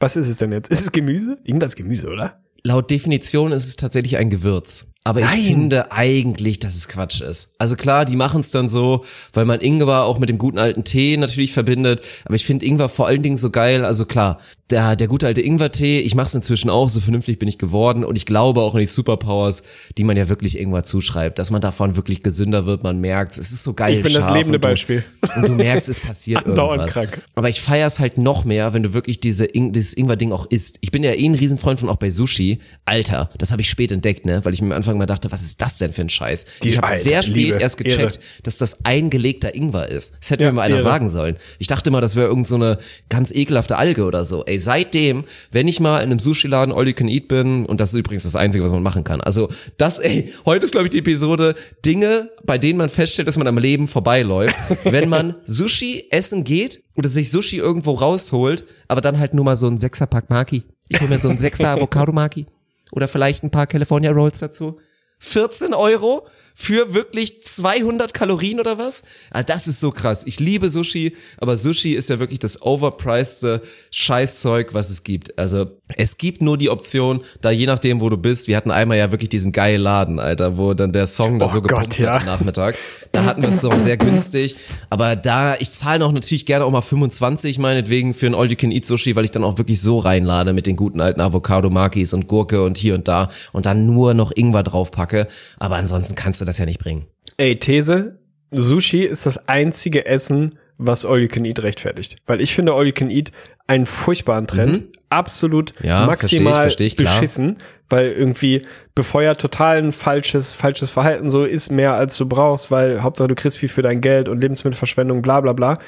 [0.00, 0.70] Was ist es denn jetzt?
[0.70, 1.36] Ist es Gemüse?
[1.44, 2.42] Ingwer ist Gemüse, oder?
[2.62, 4.94] Laut Definition ist es tatsächlich ein Gewürz.
[5.08, 5.38] Aber Nein.
[5.38, 7.54] ich finde eigentlich, dass es Quatsch ist.
[7.56, 10.84] Also klar, die machen es dann so, weil man Ingwer auch mit dem guten alten
[10.84, 12.02] Tee natürlich verbindet.
[12.26, 13.86] Aber ich finde Ingwer vor allen Dingen so geil.
[13.86, 14.38] Also klar,
[14.70, 18.04] der, der gute alte Ingwer-Tee, ich mache es inzwischen auch, so vernünftig bin ich geworden.
[18.04, 19.62] Und ich glaube auch an die Superpowers,
[19.96, 21.38] die man ja wirklich Ingwer zuschreibt.
[21.38, 24.26] Dass man davon wirklich gesünder wird, man merkt Es ist so geil Ich bin das
[24.28, 25.04] lebende und du, Beispiel.
[25.36, 26.92] Und du merkst, es passiert irgendwas.
[26.94, 27.22] krank.
[27.34, 30.78] Aber ich feier's halt noch mehr, wenn du wirklich diese In dieses Ingwer-Ding auch isst.
[30.82, 32.58] Ich bin ja eh ein Riesenfreund von auch bei Sushi.
[32.84, 34.44] Alter, das habe ich spät entdeckt, ne?
[34.44, 36.44] Weil ich mir am Anfang mal dachte, was ist das denn für ein Scheiß?
[36.62, 38.24] Die- ich habe sehr spät Liebe, erst gecheckt, Ehre.
[38.42, 40.14] dass das eingelegter Ingwer ist.
[40.20, 40.84] Das hätte Ja, mir mal einer Ehre.
[40.84, 41.36] sagen sollen.
[41.58, 42.76] Ich dachte mal, das wäre irgend so eine
[43.08, 44.44] ganz ekelhafte Alge oder so.
[44.44, 47.90] Ey, seitdem, wenn ich mal in einem Sushi-Laden All You Can Eat bin, und das
[47.90, 49.20] ist übrigens das Einzige, was man machen kann.
[49.20, 53.36] Also das, ey, heute ist, glaube ich, die Episode Dinge, bei denen man feststellt, dass
[53.38, 54.56] man am Leben vorbeiläuft.
[54.84, 59.56] wenn man Sushi essen geht oder sich Sushi irgendwo rausholt, aber dann halt nur mal
[59.56, 60.64] so ein Sechserpack Maki.
[60.88, 62.46] Ich hole mir so ein Sechser Avocado Maki.
[62.92, 64.78] Oder vielleicht ein paar California Rolls dazu.
[65.20, 66.26] 14 Euro
[66.60, 69.04] für wirklich 200 Kalorien oder was?
[69.30, 70.24] Ah, das ist so krass.
[70.26, 73.60] Ich liebe Sushi, aber Sushi ist ja wirklich das overpriced
[73.92, 75.38] Scheißzeug, was es gibt.
[75.38, 75.66] Also
[75.96, 78.48] es gibt nur die Option, da je nachdem, wo du bist.
[78.48, 81.48] Wir hatten einmal ja wirklich diesen geilen Laden, Alter, wo dann der Song da Oh
[81.48, 82.14] so Gott, gepumpt ja.
[82.14, 82.74] hat am Nachmittag.
[83.12, 84.56] Da hatten wir es so sehr günstig.
[84.90, 89.24] Aber da, ich zahle noch natürlich gerne auch mal 25 meinetwegen für ein All-You-Can-Eat-Sushi, weil
[89.24, 92.96] ich dann auch wirklich so reinlade mit den guten alten Avocado-Makis und Gurke und hier
[92.96, 95.28] und da und dann nur noch Ingwer draufpacke.
[95.58, 97.06] Aber ansonsten kannst du das ja nicht bringen.
[97.36, 98.14] Ey, These,
[98.50, 102.16] Sushi ist das einzige Essen, was All You Can Eat rechtfertigt.
[102.26, 103.32] Weil ich finde All You Can Eat
[103.66, 104.84] einen furchtbaren Trend.
[105.10, 105.86] Absolut Mhm.
[105.86, 107.14] Ja, maximal versteh ich, versteh ich, klar.
[107.14, 107.56] beschissen.
[107.90, 111.28] Weil irgendwie befeuert total ein falsches, falsches Verhalten.
[111.30, 114.42] So ist mehr als du brauchst, weil Hauptsache du kriegst viel für dein Geld und
[114.42, 115.78] Lebensmittelverschwendung, bla bla bla.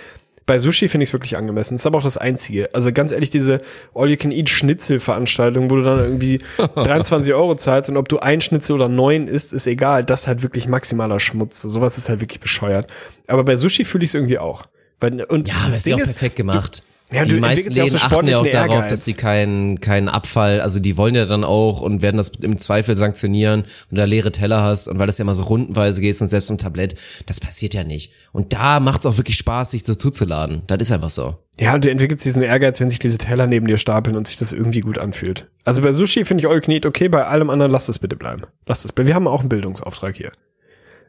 [0.51, 1.75] Bei Sushi finde ich es wirklich angemessen.
[1.75, 2.75] Das ist aber auch das Einzige.
[2.75, 3.61] Also ganz ehrlich, diese
[3.95, 6.41] All-You-Can-Eat-Schnitzel-Veranstaltung, wo du dann irgendwie
[6.75, 10.05] 23 Euro zahlst und ob du ein Schnitzel oder neun isst, ist egal.
[10.05, 11.63] Das ist halt wirklich maximaler Schmutz.
[11.63, 12.89] Sowas ist halt wirklich bescheuert.
[13.29, 14.65] Aber bei Sushi fühle ich es irgendwie auch.
[14.99, 16.83] Weil, und Ja, das ist ja auch perfekt gemacht.
[17.13, 18.89] Ja, die du meisten ja Läden so achten ja auch darauf, Ehrgeiz.
[18.89, 22.57] dass sie keinen keinen Abfall, also die wollen ja dann auch und werden das im
[22.59, 26.01] Zweifel sanktionieren, wenn du da leere Teller hast und weil das ja mal so rundenweise
[26.01, 26.95] gehst und selbst im Tablett,
[27.27, 28.13] das passiert ja nicht.
[28.33, 30.63] Und da macht's auch wirklich Spaß, sich so zuzuladen.
[30.67, 31.37] Das ist einfach so.
[31.59, 34.39] Ja, und du entwickelst diesen Ehrgeiz, wenn sich diese Teller neben dir stapeln und sich
[34.39, 35.51] das irgendwie gut anfühlt.
[35.65, 38.43] Also bei Sushi finde ich All okay, bei allem anderen lasst es bitte bleiben.
[38.67, 38.93] Lasst es.
[38.97, 40.33] Wir haben auch einen Bildungsauftrag hier.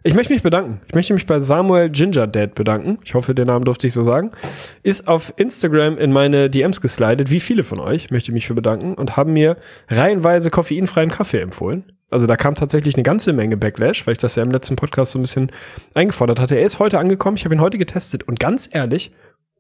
[0.04, 0.82] Ich möchte mich bedanken.
[0.88, 2.98] Ich möchte mich bei Samuel Ginger Dad bedanken.
[3.04, 4.32] Ich hoffe, den Namen durfte ich so sagen.
[4.82, 8.56] Ist auf Instagram in meine DMs geslidet, wie viele von euch, möchte ich mich für
[8.56, 9.58] bedanken, und haben mir
[9.90, 11.84] reihenweise koffeinfreien Kaffee empfohlen.
[12.10, 15.12] Also da kam tatsächlich eine ganze Menge Backlash, weil ich das ja im letzten Podcast
[15.12, 15.52] so ein bisschen
[15.94, 16.56] eingefordert hatte.
[16.56, 19.14] Er ist heute angekommen, ich habe ihn heute getestet und ganz ehrlich,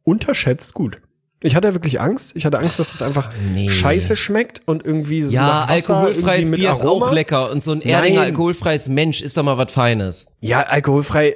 [0.04, 1.00] unterschätzt gut.
[1.44, 2.36] Ich hatte wirklich Angst.
[2.36, 3.68] Ich hatte Angst, dass es einfach Nee.
[3.68, 7.82] scheiße schmeckt und irgendwie so Ja, Wasser alkoholfreies Bier ist auch lecker und so ein
[7.82, 8.26] Erdinger Nein.
[8.28, 10.28] alkoholfreies Mensch ist doch mal was Feines.
[10.40, 11.36] Ja, alkoholfrei.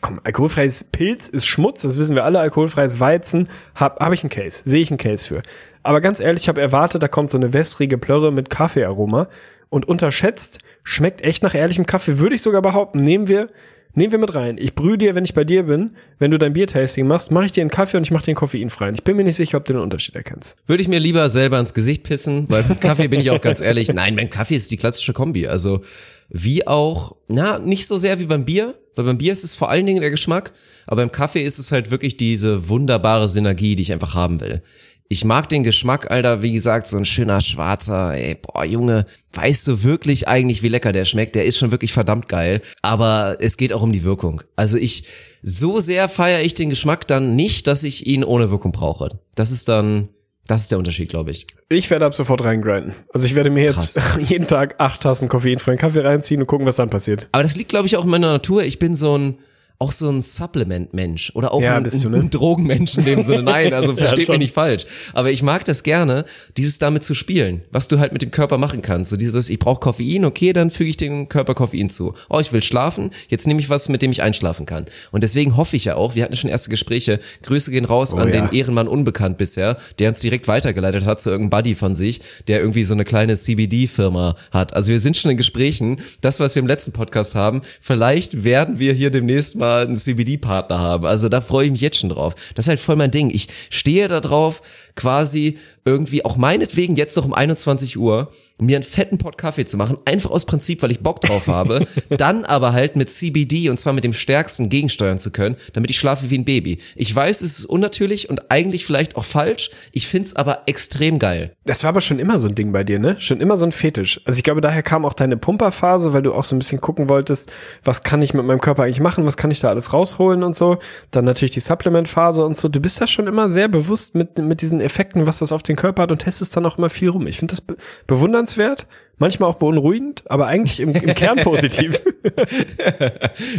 [0.00, 2.40] Komm, alkoholfreies Pilz ist Schmutz, das wissen wir alle.
[2.40, 5.42] Alkoholfreies Weizen hab habe ich einen Case, sehe ich einen Case für.
[5.84, 9.28] Aber ganz ehrlich, ich habe erwartet, da kommt so eine wässrige Plörre mit Kaffeearoma
[9.68, 12.18] und unterschätzt schmeckt echt nach ehrlichem Kaffee.
[12.18, 12.98] Würde ich sogar behaupten.
[12.98, 13.48] Nehmen wir
[13.96, 14.58] Nehmen wir mit rein.
[14.58, 17.52] Ich brühe dir, wenn ich bei dir bin, wenn du dein Biertasting machst, mache ich
[17.52, 18.94] dir einen Kaffee und ich mache einen koffeinfreien.
[18.94, 20.58] Ich bin mir nicht sicher, ob du den Unterschied erkennst.
[20.66, 23.62] Würde ich mir lieber selber ins Gesicht pissen, weil mit Kaffee bin ich auch ganz
[23.62, 23.90] ehrlich.
[23.90, 25.46] Nein, mein Kaffee ist die klassische Kombi.
[25.46, 25.80] Also
[26.28, 29.70] wie auch, na, nicht so sehr wie beim Bier, weil beim Bier ist es vor
[29.70, 30.52] allen Dingen der Geschmack,
[30.86, 34.60] aber beim Kaffee ist es halt wirklich diese wunderbare Synergie, die ich einfach haben will.
[35.08, 39.68] Ich mag den Geschmack, Alter, wie gesagt, so ein schöner schwarzer, ey, boah, Junge, weißt
[39.68, 41.36] du wirklich eigentlich, wie lecker der schmeckt?
[41.36, 44.42] Der ist schon wirklich verdammt geil, aber es geht auch um die Wirkung.
[44.56, 45.04] Also ich,
[45.42, 49.20] so sehr feiere ich den Geschmack dann nicht, dass ich ihn ohne Wirkung brauche.
[49.36, 50.08] Das ist dann,
[50.46, 51.46] das ist der Unterschied, glaube ich.
[51.68, 52.92] Ich werde ab sofort reingrinden.
[53.12, 56.76] Also ich werde mir jetzt jeden Tag acht Tassen koffeinfreien Kaffee reinziehen und gucken, was
[56.76, 57.28] dann passiert.
[57.30, 58.64] Aber das liegt, glaube ich, auch in meiner Natur.
[58.64, 59.38] Ich bin so ein
[59.78, 62.18] auch so ein Supplement-Mensch oder auch Ja, ein, ein, ne?
[62.18, 63.42] ein Drogenmensch in dem Sinne.
[63.42, 64.34] Nein, also Ja, versteht schon.
[64.34, 64.86] mich nicht falsch.
[65.12, 66.24] Aber ich mag das gerne,
[66.56, 69.10] dieses damit zu spielen, was du halt mit dem Körper machen kannst.
[69.10, 72.14] So dieses, ich brauche Koffein, okay, dann füge ich dem Körper Koffein zu.
[72.30, 74.86] Oh, ich will schlafen, jetzt nehme ich was, mit dem ich einschlafen kann.
[75.12, 78.22] Und deswegen hoffe ich ja auch, wir hatten schon erste Gespräche, Grüße gehen raus an
[78.22, 78.46] Oh ja.
[78.46, 82.60] den Ehrenmann unbekannt bisher, der uns direkt weitergeleitet hat zu irgendeinem Buddy von sich, der
[82.60, 84.72] irgendwie so eine kleine CBD-Firma hat.
[84.74, 88.78] Also wir sind schon in Gesprächen, das, was wir im letzten Podcast haben, vielleicht werden
[88.78, 91.06] wir hier demnächst mal einen CBD-Partner haben.
[91.06, 92.34] Also da freue ich mich jetzt schon drauf.
[92.54, 93.30] Das ist halt voll mein Ding.
[93.30, 94.62] Ich stehe da drauf,
[94.94, 99.76] quasi irgendwie auch meinetwegen jetzt noch um 21 Uhr mir einen fetten Pot Kaffee zu
[99.76, 103.78] machen, einfach aus Prinzip, weil ich Bock drauf habe, dann aber halt mit CBD und
[103.78, 106.78] zwar mit dem stärksten gegensteuern zu können, damit ich schlafe wie ein Baby.
[106.94, 111.52] Ich weiß, es ist unnatürlich und eigentlich vielleicht auch falsch, ich find's aber extrem geil.
[111.64, 113.16] Das war aber schon immer so ein Ding bei dir, ne?
[113.18, 114.20] Schon immer so ein Fetisch.
[114.24, 117.08] Also ich glaube, daher kam auch deine Pumperphase, weil du auch so ein bisschen gucken
[117.08, 117.52] wolltest,
[117.84, 120.56] was kann ich mit meinem Körper eigentlich machen, was kann ich da alles rausholen und
[120.56, 120.78] so.
[121.10, 122.68] Dann natürlich die Supplementphase und so.
[122.68, 125.76] Du bist da schon immer sehr bewusst mit, mit diesen Effekten, was das auf den
[125.76, 127.26] Körper hat und testest dann auch immer viel rum.
[127.26, 128.86] Ich finde das be bewundernswert, Wiedererkennungswert
[129.18, 132.00] manchmal auch beunruhigend, aber eigentlich im, im Kern positiv.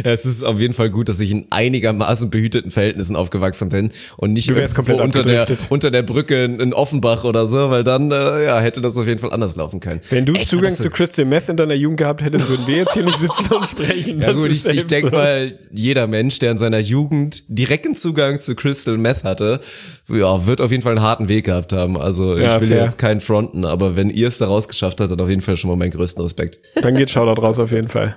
[0.04, 3.90] Ja, es ist auf jeden Fall gut, dass ich in einigermaßen behüteten Verhältnissen aufgewachsen bin
[4.16, 8.44] und nicht irgendwo unter der, unter der Brücke in, Offenbach oder so, weil dann äh,
[8.44, 10.00] ja, hätte das auf jeden Fall anders laufen können.
[10.10, 12.92] Wenn du fand Zugang zu Crystal Meth in deiner Jugend gehabt hättest, würden wir jetzt
[12.92, 14.20] hier nicht sitzen und sprechen.
[14.20, 15.16] Ja gut, ich, ich denke so.
[15.16, 19.60] mal, jeder Mensch, der in seiner Jugend direkten Zugang zu Crystal Meth hatte,
[20.08, 21.98] ja, wird auf jeden Fall einen harten Weg gehabt haben.
[21.98, 22.84] Also ich Ja, will fair.
[22.84, 25.70] jetzt keinen fronten, aber wenn ihr es da rausgeschafft habt, dann auf jeden Fall schon
[25.70, 26.60] mal meinen größten Respekt.
[26.82, 28.16] Dann geht Shoutout raus auf jeden Fall.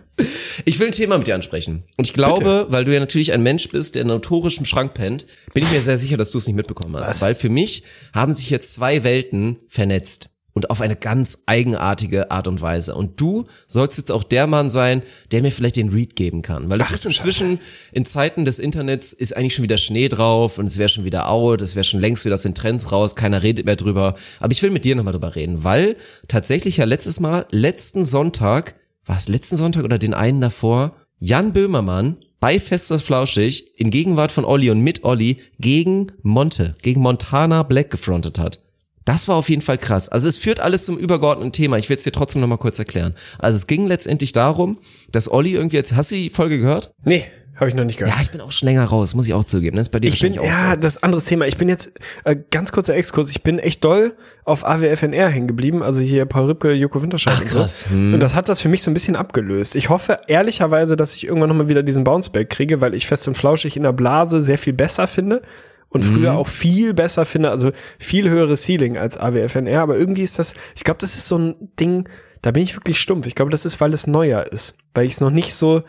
[0.65, 1.83] Ich will ein Thema mit dir ansprechen.
[1.97, 5.25] Und ich glaube, weil du ja natürlich ein Mensch bist, der notorisch im Schrank pennt,
[5.53, 7.21] bin ich mir sehr sicher, dass du es nicht mitbekommen hast.
[7.21, 10.30] Weil für mich haben sich jetzt zwei Welten vernetzt.
[10.53, 12.95] Und auf eine ganz eigenartige Art und Weise.
[12.95, 16.69] Und du sollst jetzt auch der Mann sein, der mir vielleicht den Read geben kann.
[16.69, 17.59] Weil es ist inzwischen,
[17.93, 21.29] in Zeiten des Internets, ist eigentlich schon wieder Schnee drauf und es wäre schon wieder
[21.29, 24.15] out, es wäre schon längst wieder aus den Trends raus, keiner redet mehr drüber.
[24.39, 25.95] Aber ich will mit dir nochmal drüber reden, weil
[26.27, 31.53] tatsächlich ja letztes Mal, letzten Sonntag, war es letzten Sonntag oder den einen davor, Jan
[31.53, 36.99] Böhmermann bei Fest und Flauschig in Gegenwart von Olli und mit Olli gegen Monte, gegen
[37.01, 38.70] Montana Black gefrontet hat.
[39.05, 40.09] Das war auf jeden Fall krass.
[40.09, 41.77] Also es führt alles zum übergeordneten Thema.
[41.77, 43.15] Ich will es dir trotzdem nochmal kurz erklären.
[43.39, 44.77] Also es ging letztendlich darum,
[45.11, 46.93] dass Olli irgendwie jetzt, hast du die Folge gehört?
[47.03, 48.15] Nee, habe ich noch nicht gehört.
[48.15, 49.77] Ja, ich bin auch schon länger raus, muss ich auch zugeben.
[49.77, 50.75] Das ist bei dir Ich bin, auch ja, so.
[50.77, 51.45] das andere Thema.
[51.45, 51.91] Ich bin jetzt,
[52.23, 56.45] äh, ganz kurzer Exkurs, ich bin echt doll auf AWFNR hängen geblieben, also hier Paul
[56.45, 57.59] Rübke, Joko Winterscheid Ach, und so.
[57.59, 57.85] krass.
[57.89, 58.15] Hm.
[58.15, 59.75] Und das hat das für mich so ein bisschen abgelöst.
[59.75, 63.35] Ich hoffe ehrlicherweise, dass ich irgendwann nochmal wieder diesen Bounceback kriege, weil ich fest und
[63.37, 65.43] flauschig in der Blase sehr viel besser finde
[65.91, 66.15] und Mhm.
[66.15, 70.55] früher auch viel besser finde, also viel höheres Ceiling als AWFNR, aber irgendwie ist das,
[70.75, 72.09] ich glaube, das ist so ein Ding,
[72.41, 73.27] da bin ich wirklich stumpf.
[73.27, 75.83] Ich glaube, das ist, weil es neuer ist, weil ich es noch nicht so,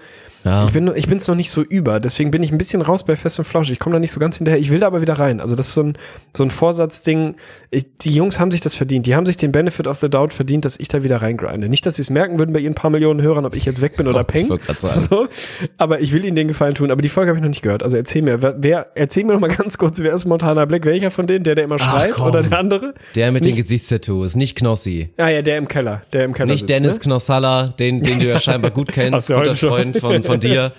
[0.45, 0.65] Ja.
[0.65, 3.15] ich bin ich bin's noch nicht so über, deswegen bin ich ein bisschen raus bei
[3.17, 3.71] Fest und Flausch.
[3.71, 4.59] Ich komme da nicht so ganz hinterher.
[4.61, 5.41] Ich will da aber wieder rein.
[5.41, 5.99] Also das ist so ein
[6.37, 7.37] so ein Vorsatzding.
[7.71, 9.07] Ich, die Jungs haben sich das verdient.
[9.07, 11.69] Die haben sich den Benefit of the Doubt verdient, dass ich da wieder reingrinde.
[11.69, 13.97] Nicht, dass sie es merken würden bei ihren paar Millionen Hörern, ob ich jetzt weg
[13.97, 14.49] bin oder Oh, peng.
[14.77, 15.29] So,
[15.79, 16.91] aber ich will ihnen den Gefallen tun.
[16.91, 17.83] Aber die Folge habe ich noch nicht gehört.
[17.83, 20.85] Also erzähl mir, wer, erzähl mir noch mal ganz kurz, wer ist Montana Black?
[20.87, 21.45] Welcher von denen?
[21.45, 22.95] Der, der immer schreit oder der andere?
[23.15, 25.11] Der mit den Nicht- Gesichtstattoos, nicht Knossi.
[25.19, 26.03] Ah ja, der im Keller.
[26.13, 27.01] Der im Keller Nicht sitzt, Dennis ne?
[27.01, 29.71] Knossalla, den, den du ja scheinbar gut kennst, guter schon.
[29.71, 30.73] Freund von, von dir.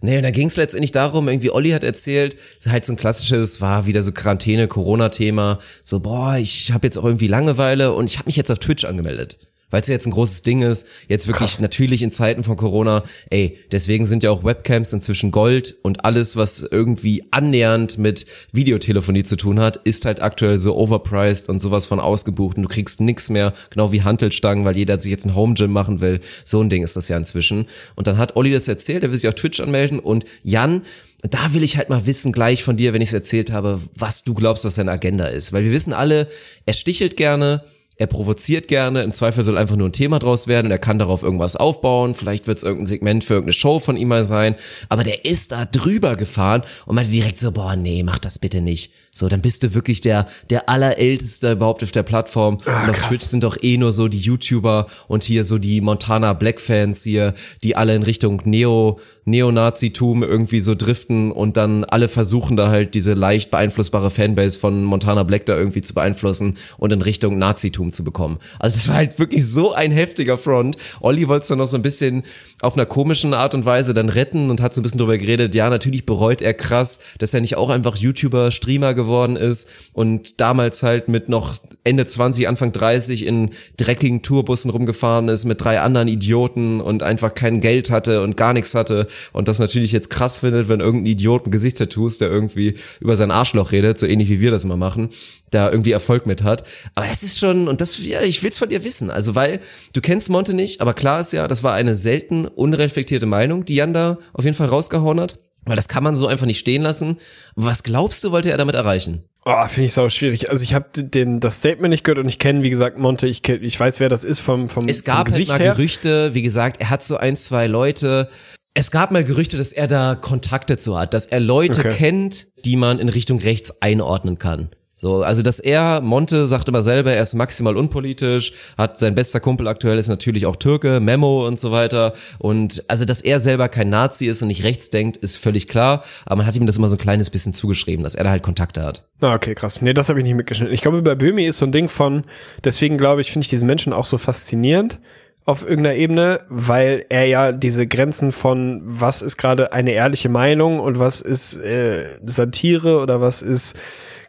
[0.00, 2.36] Nee, und da ging es letztendlich darum, irgendwie Olli hat erzählt,
[2.68, 7.04] halt so ein klassisches, war wieder so Quarantäne, Corona-Thema, so boah, ich habe jetzt auch
[7.04, 9.38] irgendwie Langeweile und ich habe mich jetzt auf Twitch angemeldet.
[9.70, 13.02] Weil es ja jetzt ein großes Ding ist, jetzt wirklich natürlich in Zeiten von Corona,
[13.30, 19.24] ey, deswegen sind ja auch Webcams inzwischen Gold und alles, was irgendwie annähernd mit Videotelefonie
[19.24, 23.00] zu tun hat, ist halt aktuell so overpriced und sowas von ausgebucht und du kriegst
[23.00, 26.20] nix mehr, genau wie Hantelstangen, weil jeder sich jetzt ein Home Gym machen will.
[26.44, 27.66] So ein Ding ist das ja inzwischen.
[27.94, 30.82] Und dann hat Olli das erzählt, er will sich auf Twitch anmelden und Jan,
[31.22, 34.22] da will ich halt mal wissen gleich von dir, wenn ich es erzählt habe, was
[34.22, 35.52] du glaubst, was seine Agenda ist.
[35.52, 36.28] Weil wir wissen alle,
[36.64, 37.64] er stichelt gerne,
[37.98, 41.22] er provoziert gerne, im Zweifel soll einfach nur ein Thema draus werden er kann darauf
[41.22, 44.54] irgendwas aufbauen, vielleicht wird es irgendein Segment für irgendeine Show von ihm mal sein,
[44.88, 48.60] aber der ist da drüber gefahren und meinte direkt so, boah, nee, mach das bitte
[48.60, 48.92] nicht.
[49.18, 52.58] So, dann bist du wirklich der, der allerälteste überhaupt auf der Plattform.
[52.66, 53.08] Ah, und auf krass.
[53.08, 57.02] Twitch sind doch eh nur so die YouTuber und hier so die Montana Black Fans
[57.02, 62.68] hier, die alle in Richtung Neo, Neonazitum irgendwie so driften und dann alle versuchen da
[62.68, 67.38] halt diese leicht beeinflussbare Fanbase von Montana Black da irgendwie zu beeinflussen und in Richtung
[67.38, 68.38] Nazitum zu bekommen.
[68.60, 70.76] Also das war halt wirklich so ein heftiger Front.
[71.00, 72.22] Olli wollte es dann noch so ein bisschen
[72.60, 75.56] auf einer komischen Art und Weise dann retten und hat so ein bisschen drüber geredet,
[75.56, 80.40] ja, natürlich bereut er krass, dass er nicht auch einfach YouTuber, Streamer geworden ist und
[80.40, 85.80] damals halt mit noch Ende 20, Anfang 30 in dreckigen Tourbussen rumgefahren ist mit drei
[85.80, 90.10] anderen Idioten und einfach kein Geld hatte und gar nichts hatte und das natürlich jetzt
[90.10, 94.28] krass findet, wenn irgendein Idiot mit Gesichtstattoos, der irgendwie über sein Arschloch redet, so ähnlich
[94.28, 95.08] wie wir das mal machen,
[95.50, 96.64] da irgendwie Erfolg mit hat.
[96.94, 99.10] Aber das ist schon, und das, ja, ich will's von dir wissen.
[99.10, 99.60] Also, weil
[99.92, 103.76] du kennst Monte nicht, aber klar ist ja, das war eine selten unreflektierte Meinung, die
[103.76, 105.38] Jan da auf jeden Fall rausgehauen hat.
[105.64, 107.18] Weil das kann man so einfach nicht stehen lassen.
[107.54, 109.24] Was glaubst du, wollte er damit erreichen?
[109.44, 110.50] Oh, finde ich sau schwierig.
[110.50, 113.42] Also ich habe den das Statement nicht gehört und ich kenne, wie gesagt, Monte, ich,
[113.42, 115.72] kenn, ich weiß, wer das ist vom, vom, Es vom gab halt Gesicht mal her.
[115.72, 118.28] Gerüchte, wie gesagt, er hat so ein, zwei Leute.
[118.74, 121.94] Es gab mal Gerüchte, dass er da Kontakte zu hat, dass er Leute Okay.
[121.96, 124.70] kennt, die man in Richtung rechts einordnen kann.
[125.00, 129.38] So, also dass er, Monte sagt immer selber, er ist maximal unpolitisch, hat sein bester
[129.38, 132.14] Kumpel aktuell ist natürlich auch Türke, Memo und so weiter.
[132.38, 136.02] Und also, dass er selber kein Nazi ist und nicht rechts denkt, ist völlig klar.
[136.26, 138.42] Aber man hat ihm das immer so ein kleines bisschen zugeschrieben, dass er da halt
[138.42, 139.04] Kontakte hat.
[139.20, 139.82] Ah, okay, krass.
[139.82, 140.74] Nee, das habe ich nicht mitgeschnitten.
[140.74, 142.24] Ich glaube, bei Böhmi ist so ein Ding von,
[142.64, 144.98] deswegen glaube ich, finde ich diesen Menschen auch so faszinierend
[145.44, 150.78] auf irgendeiner Ebene, weil er ja diese Grenzen von was ist gerade eine ehrliche Meinung
[150.78, 153.78] und was ist äh, Satire oder was ist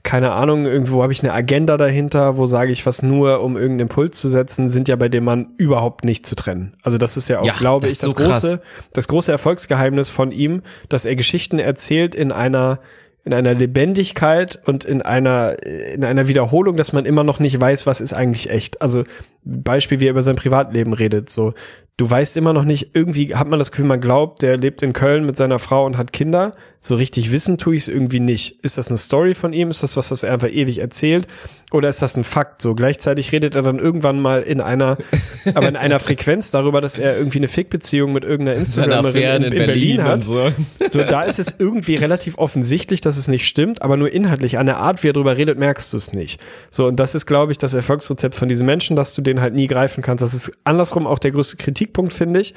[0.10, 3.82] keine Ahnung, irgendwo habe ich eine Agenda dahinter, wo sage ich was nur, um irgendeinen
[3.82, 6.76] Impuls zu setzen, sind ja bei dem Mann überhaupt nicht zu trennen.
[6.82, 8.42] Also das ist ja auch, Ja, glaube das ich, das so krass.
[8.42, 8.62] große,
[8.94, 12.80] das große Erfolgsgeheimnis von ihm, dass er Geschichten erzählt in einer
[13.24, 17.86] in einer Lebendigkeit und in einer in einer Wiederholung, dass man immer noch nicht weiß,
[17.86, 18.82] was ist eigentlich echt.
[18.82, 19.04] Also
[19.44, 21.54] Beispiel, wie er über sein Privatleben redet, so
[21.98, 24.94] du weißt immer noch nicht, irgendwie hat man das Gefühl, man glaubt, der lebt in
[24.94, 26.56] Köln mit seiner Frau und hat Kinder.
[26.82, 28.64] So richtig wissen tue ich es irgendwie nicht.
[28.64, 29.70] Ist das eine Story von ihm?
[29.70, 31.28] Ist das was, was er einfach ewig erzählt?
[31.72, 32.62] Oder ist das ein Fakt?
[32.62, 34.98] So gleichzeitig redet er dann irgendwann mal in einer,
[35.56, 39.66] aber in einer Frequenz darüber, dass er irgendwie eine Fickbeziehung mit irgendeiner Instagramerin in, in
[39.66, 40.14] Berlin, hat.
[40.16, 40.52] und so.
[40.88, 44.58] So, da ist es irgendwie relativ offensichtlich, dass es nicht stimmt, aber nur inhaltlich.
[44.58, 46.40] An der Art, wie er drüber redet, merkst du es nicht.
[46.72, 49.54] So, und das ist, glaube ich, das Erfolgsrezept von diesen Menschen, dass du den halt
[49.54, 50.24] nie greifen kannst.
[50.24, 52.54] Das ist andersrum auch der größte Kritikpunkt, finde ich,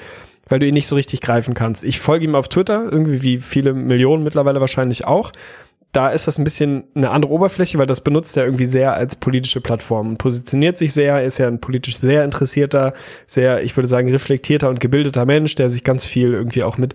[0.49, 1.85] weil du ihn nicht so richtig greifen kannst.
[1.85, 5.33] Ich folge ihm auf Twitter, irgendwie wie viele Millionen mittlerweile wahrscheinlich auch.
[5.93, 9.17] Da ist das ein bisschen eine andere Oberfläche, weil das benutzt er irgendwie sehr als
[9.17, 12.95] politische Plattform und positioniert sich sehr, ist ja ein politisch sehr interessierter,
[13.27, 16.95] sehr, ich würde sagen, reflektierter und gebildeter Mensch, der sich ganz viel irgendwie auch mit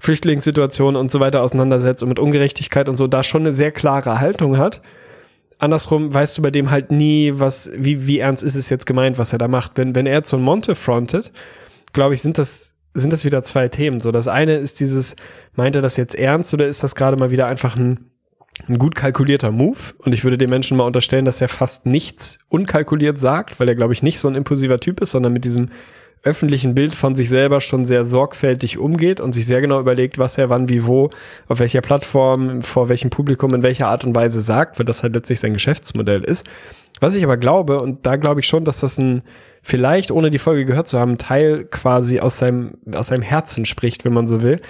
[0.00, 4.18] Flüchtlingssituationen und so weiter auseinandersetzt und mit Ungerechtigkeit und so, da schon eine sehr klare
[4.18, 4.82] Haltung hat.
[5.58, 9.16] Andersrum weißt du bei dem halt nie, was, wie, wie ernst ist es jetzt gemeint,
[9.16, 9.72] was er da macht.
[9.76, 11.32] Wenn, wenn er jetzt so ein Monte frontet,
[11.92, 14.00] glaube ich, sind das, sind das wieder zwei Themen.
[14.00, 15.16] So, das eine ist dieses,
[15.54, 18.10] meint er das jetzt ernst oder ist das gerade mal wieder einfach ein,
[18.68, 19.94] ein gut kalkulierter Move?
[19.98, 23.74] Und ich würde dem Menschen mal unterstellen, dass er fast nichts unkalkuliert sagt, weil er,
[23.74, 25.70] glaube ich, nicht so ein impulsiver Typ ist, sondern mit diesem
[26.24, 30.38] öffentlichen Bild von sich selber schon sehr sorgfältig umgeht und sich sehr genau überlegt, was
[30.38, 31.10] er wann, wie, wo,
[31.48, 35.14] auf welcher Plattform, vor welchem Publikum, in welcher Art und Weise sagt, weil das halt
[35.14, 36.46] letztlich sein Geschäftsmodell ist.
[37.00, 39.22] Was ich aber glaube, und da glaube ich schon, dass das ein,
[39.64, 44.04] vielleicht ohne die Folge gehört zu haben, Teil quasi aus seinem, aus seinem Herzen spricht,
[44.04, 44.60] wenn man so will.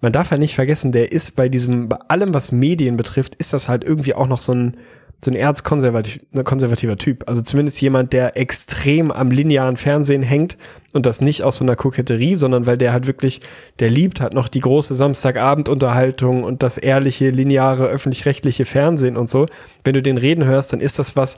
[0.00, 3.52] Man darf halt nicht vergessen, der ist bei diesem, bei allem, was Medien betrifft, ist
[3.52, 4.76] das halt irgendwie auch noch so ein,
[5.24, 7.24] so ein erzkonservativ, ne, konservativer Typ.
[7.26, 10.56] Also zumindest jemand, der extrem am linearen Fernsehen hängt
[10.92, 13.40] und das nicht aus so einer Koketterie, sondern weil der halt wirklich,
[13.80, 19.46] der liebt halt noch die große Samstagabendunterhaltung und das ehrliche, lineare, öffentlich-rechtliche Fernsehen und so.
[19.82, 21.36] Wenn du den reden hörst, dann ist das was,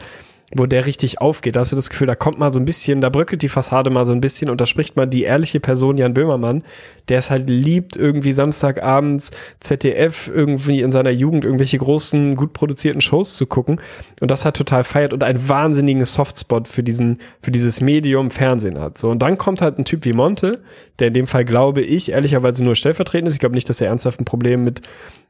[0.55, 1.57] wo der richtig aufgeht.
[1.57, 3.91] Da hast du das Gefühl, da kommt mal so ein bisschen, da bröckelt die Fassade
[3.91, 6.65] mal so ein bisschen und da spricht mal die ehrliche Person Jan Böhmermann,
[7.11, 9.31] der es halt liebt, irgendwie Samstagabends
[9.61, 13.79] ZDF irgendwie in seiner Jugend irgendwelche großen, gut produzierten Shows zu gucken
[14.21, 18.81] und das hat total feiert und einen wahnsinnigen Softspot für diesen, für dieses Medium Fernsehen
[18.81, 18.97] hat.
[18.97, 20.63] So, und dann kommt halt ein Typ wie Monte,
[20.99, 23.35] der in dem Fall glaube ich, ehrlicherweise nur stellvertretend ist.
[23.35, 24.81] Ich glaube nicht, dass er ernsthaft ein Problem mit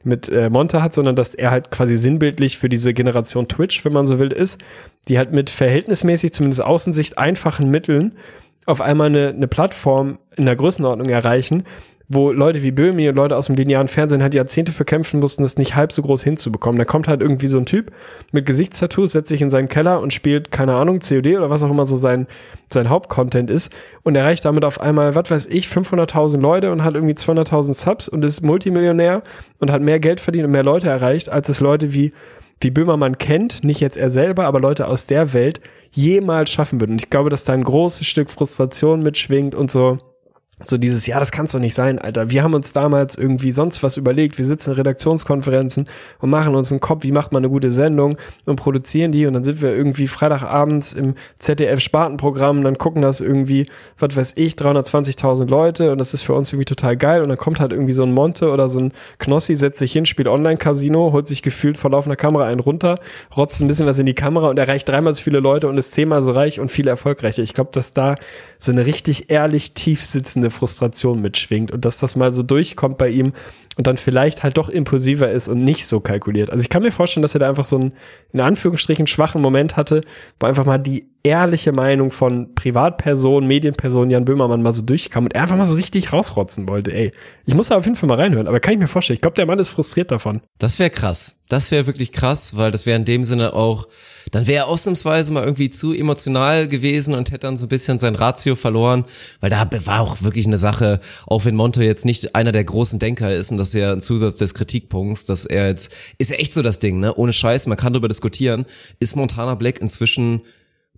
[0.04, 3.92] mit äh, Monte hat, sondern dass er halt quasi sinnbildlich für diese Generation Twitch, wenn
[3.92, 4.60] man so will, ist,
[5.08, 8.12] die halt mit verhältnismäßig, zumindest Außensicht, einfachen Mitteln
[8.66, 11.64] auf einmal eine, eine Plattform in der Größenordnung erreichen,
[12.08, 15.42] wo Leute wie Böhmi und Leute aus dem linearen Fernsehen halt Jahrzehnte für kämpfen mussten,
[15.42, 16.78] das nicht halb so groß hinzubekommen.
[16.78, 17.92] Da kommt halt irgendwie so ein Typ
[18.32, 21.70] mit Gesichtstattoos, setzt sich in seinen Keller und spielt, keine Ahnung, COD oder was auch
[21.70, 22.26] immer so sein,
[22.72, 23.72] sein Hauptcontent ist
[24.04, 28.08] und erreicht damit auf einmal, was weiß ich, 500.000 Leute und hat irgendwie 200.000 Subs
[28.08, 29.22] und ist Multimillionär
[29.58, 32.12] und hat mehr Geld verdient und mehr Leute erreicht, als es Leute wie,
[32.60, 35.60] wie Böhmermann kennt, nicht jetzt er selber, aber Leute aus der Welt
[35.92, 36.92] jemals schaffen würden.
[36.92, 39.98] Und ich glaube, dass da ein großes Stück Frustration mitschwingt und so
[40.64, 42.30] so dieses, ja, das kann's doch nicht sein, Alter.
[42.30, 44.38] Wir haben uns damals irgendwie sonst was überlegt.
[44.38, 45.84] Wir sitzen in Redaktionskonferenzen
[46.20, 49.34] und machen uns einen Kopf, wie macht man eine gute Sendung und produzieren die und
[49.34, 53.68] dann sind wir irgendwie Freitagabends im ZDF-Spartenprogramm und dann gucken das irgendwie,
[53.98, 57.38] was weiß ich, 320.000 Leute und das ist für uns irgendwie total geil und dann
[57.38, 61.12] kommt halt irgendwie so ein Monte oder so ein Knossi, setzt sich hin, spielt Online-Casino,
[61.12, 62.98] holt sich gefühlt vor laufender Kamera einen runter,
[63.36, 65.92] rotzt ein bisschen was in die Kamera und erreicht dreimal so viele Leute und ist
[65.92, 67.42] zehnmal so reich und viel erfolgreicher.
[67.42, 68.16] Ich glaube, dass da
[68.58, 73.08] so eine richtig ehrlich tief sitzende Frustration mitschwingt und dass das mal so durchkommt bei
[73.08, 73.32] ihm
[73.76, 76.50] und dann vielleicht halt doch impulsiver ist und nicht so kalkuliert.
[76.50, 77.94] Also ich kann mir vorstellen, dass er da einfach so einen,
[78.32, 80.02] in Anführungsstrichen, schwachen Moment hatte,
[80.40, 85.34] wo einfach mal die ehrliche Meinung von Privatperson, Medienperson Jan Böhmermann mal so durchkam und
[85.34, 86.92] er einfach mal so richtig rausrotzen wollte.
[86.92, 87.12] Ey,
[87.44, 89.16] ich muss da auf jeden Fall mal reinhören, aber kann ich mir vorstellen.
[89.16, 90.40] Ich glaube, der Mann ist frustriert davon.
[90.58, 91.44] Das wäre krass.
[91.48, 93.88] Das wäre wirklich krass, weil das wäre in dem Sinne auch,
[94.30, 97.98] dann wäre er ausnahmsweise mal irgendwie zu emotional gewesen und hätte dann so ein bisschen
[97.98, 99.04] sein Ratio verloren,
[99.40, 102.98] weil da war auch wirklich eine Sache, auch wenn Monte jetzt nicht einer der großen
[102.98, 106.36] Denker ist und das ist ja ein Zusatz des Kritikpunkts, dass er jetzt, ist ja
[106.36, 107.14] echt so das Ding, ne?
[107.14, 108.66] Ohne Scheiß, man kann darüber diskutieren,
[108.98, 110.42] ist Montana Black inzwischen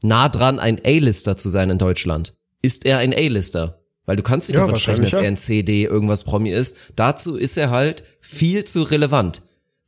[0.02, 2.34] nah dran, ein A-Lister zu sein in Deutschland?
[2.62, 3.78] Ist er ein A-Lister?
[4.06, 6.76] Weil du kannst nicht Ja, davon sprechen, dass er ein CD irgendwas Promi ist.
[6.96, 9.42] Dazu ist er halt viel zu relevant.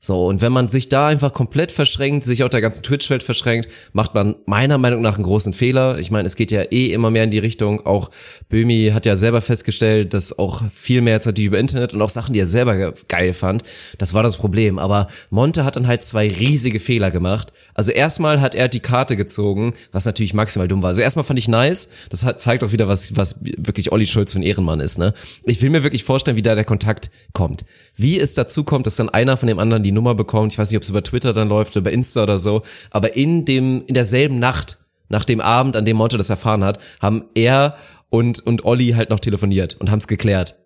[0.05, 3.69] So, und wenn man sich da einfach komplett verschränkt, sich auch der ganzen Twitch-Welt verschränkt,
[3.93, 5.99] macht man meiner Meinung nach einen großen Fehler.
[6.01, 7.87] Ich meine, es geht ja eh immer mehr in die Richtung.
[7.87, 8.11] Auch
[8.49, 12.09] Böhmi hat ja selber festgestellt, dass auch viel mehr jetzt natürlich über Internet und auch
[12.09, 13.63] Sachen, die er selber ge- geil fand,
[13.99, 14.81] das war das Problem.
[14.81, 17.53] Aber Monte hat dann halt zwei riesige Fehler gemacht.
[17.75, 20.89] Also erstmal hat er die Karte gezogen, was natürlich maximal dumm war.
[20.89, 21.89] Also erstmal fand ich nice.
[22.11, 25.15] Das hat, zeigt auch wieder, was, was wirklich Olli Schulz für ein Ehrenmann ist, ne?
[25.45, 27.65] Ich will mir wirklich vorstellen, wie da der Kontakt kommt.
[27.97, 30.53] Wie es dazu kommt, dass dann einer von dem anderen die Nummer bekommt.
[30.53, 32.63] Ich weiß nicht, ob es über Twitter dann läuft, oder über Insta oder so.
[32.91, 36.79] Aber in dem, in derselben Nacht, nach dem Abend, an dem Monte das erfahren hat,
[37.01, 37.77] haben er
[38.11, 40.57] und, und Olli halt noch telefoniert und haben es geklärt.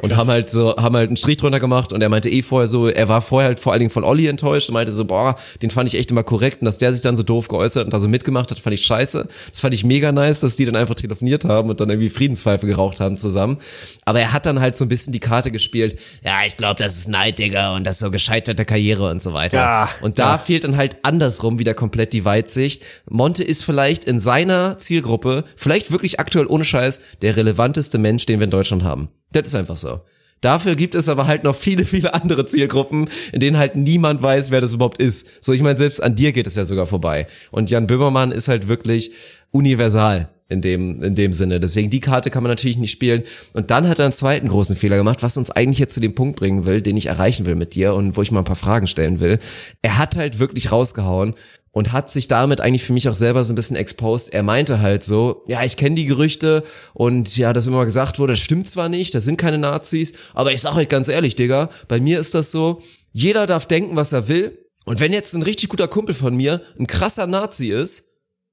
[0.00, 2.66] Und haben halt so, haben halt einen Strich drunter gemacht und er meinte eh vorher
[2.66, 5.36] so, er war vorher halt vor allen Dingen von Olli enttäuscht und meinte so, boah,
[5.60, 7.92] den fand ich echt immer korrekt und dass der sich dann so doof geäußert und
[7.92, 9.28] da so mitgemacht hat, fand ich scheiße.
[9.50, 12.66] Das fand ich mega nice, dass die dann einfach telefoniert haben und dann irgendwie Friedenspfeife
[12.66, 13.58] geraucht haben zusammen.
[14.06, 16.96] Aber er hat dann halt so ein bisschen die Karte gespielt, ja, ich glaube, das
[16.96, 19.58] ist Neid, Digga, und das ist so gescheiterte Karriere und so weiter.
[19.58, 22.82] Ja, und da fehlt dann halt andersrum wieder komplett die Weitsicht.
[23.10, 28.40] Monte ist vielleicht in seiner Zielgruppe, vielleicht wirklich aktuell ohne Scheiß, der relevanteste Mensch, den
[28.40, 29.10] wir in Deutschland haben.
[29.36, 30.00] Das ist einfach so.
[30.40, 34.50] Dafür gibt es aber halt noch viele, viele andere Zielgruppen, in denen halt niemand weiß,
[34.50, 35.44] wer das überhaupt ist.
[35.44, 37.26] So, ich meine, selbst an dir geht es ja sogar vorbei.
[37.50, 39.12] Und Jan Böhmermann ist halt wirklich
[39.50, 41.58] universal in dem, in dem Sinne.
[41.58, 43.24] Deswegen die Karte kann man natürlich nicht spielen.
[43.52, 46.14] Und dann hat er einen zweiten großen Fehler gemacht, was uns eigentlich jetzt zu dem
[46.14, 48.56] Punkt bringen will, den ich erreichen will mit dir und wo ich mal ein paar
[48.56, 49.38] Fragen stellen will.
[49.82, 51.34] Er hat halt wirklich rausgehauen
[51.76, 54.32] und hat sich damit eigentlich für mich auch selber so ein bisschen exposed.
[54.32, 56.62] Er meinte halt so, ja, ich kenne die Gerüchte
[56.94, 60.52] und ja, dass immer gesagt wurde, das stimmt zwar nicht, das sind keine Nazis, aber
[60.52, 62.80] ich sag euch ganz ehrlich, Digga, bei mir ist das so,
[63.12, 64.56] jeder darf denken, was er will.
[64.86, 68.04] Und wenn jetzt ein richtig guter Kumpel von mir ein krasser Nazi ist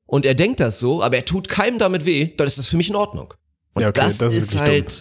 [0.06, 2.76] und er denkt das so, aber er tut keinem damit weh, dann ist das für
[2.76, 3.34] mich in Ordnung.
[3.74, 4.92] Und Ja, okay, das, das ist halt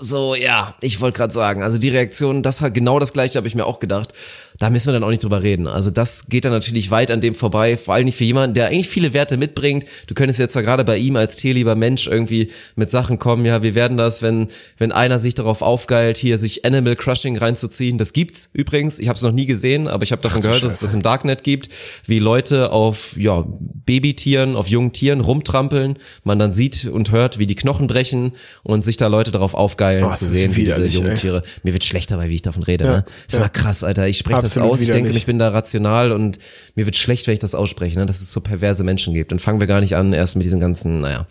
[0.00, 3.48] so, ja, ich wollte gerade sagen, also die Reaktion, das hat genau das gleiche, habe
[3.48, 4.14] ich mir auch gedacht.
[4.58, 5.68] Da müssen wir dann auch nicht drüber reden.
[5.68, 8.66] Also das geht dann natürlich weit an dem vorbei, vor allem nicht für jemanden, der
[8.66, 9.84] eigentlich viele Werte mitbringt.
[10.08, 13.62] Du könntest jetzt da gerade bei ihm als tierlieber Mensch irgendwie mit Sachen kommen, ja,
[13.62, 17.98] wir werden das, wenn wenn einer sich darauf aufgeilt, hier sich Animal Crushing reinzuziehen.
[17.98, 18.98] Das gibt's übrigens.
[18.98, 21.02] Ich habe es noch nie gesehen, aber ich habe davon gehört, dass es das im
[21.02, 21.68] Darknet gibt,
[22.06, 23.44] wie Leute auf ja
[23.86, 28.82] Babytieren, auf jungen Tieren rumtrampeln, man dann sieht und hört, wie die Knochen brechen und
[28.82, 31.14] sich da Leute darauf aufgeilen Oh, zu sehen, wie diese jungen.
[31.14, 31.42] Tiere.
[31.62, 32.84] Mir wird schlecht dabei, wie ich davon rede.
[32.84, 33.04] Ja, Ne?
[33.26, 33.40] Ist ja.
[33.40, 34.08] immer krass, Alter.
[34.08, 34.80] Ich spreche das aus.
[34.80, 36.38] Ich denke, ich bin da rational und
[36.74, 38.06] mir wird schlecht, wenn ich das ausspreche, ne?
[38.06, 39.32] dass es so perverse Menschen gibt.
[39.32, 41.26] Dann fangen wir gar nicht an, erst mit diesen ganzen, naja,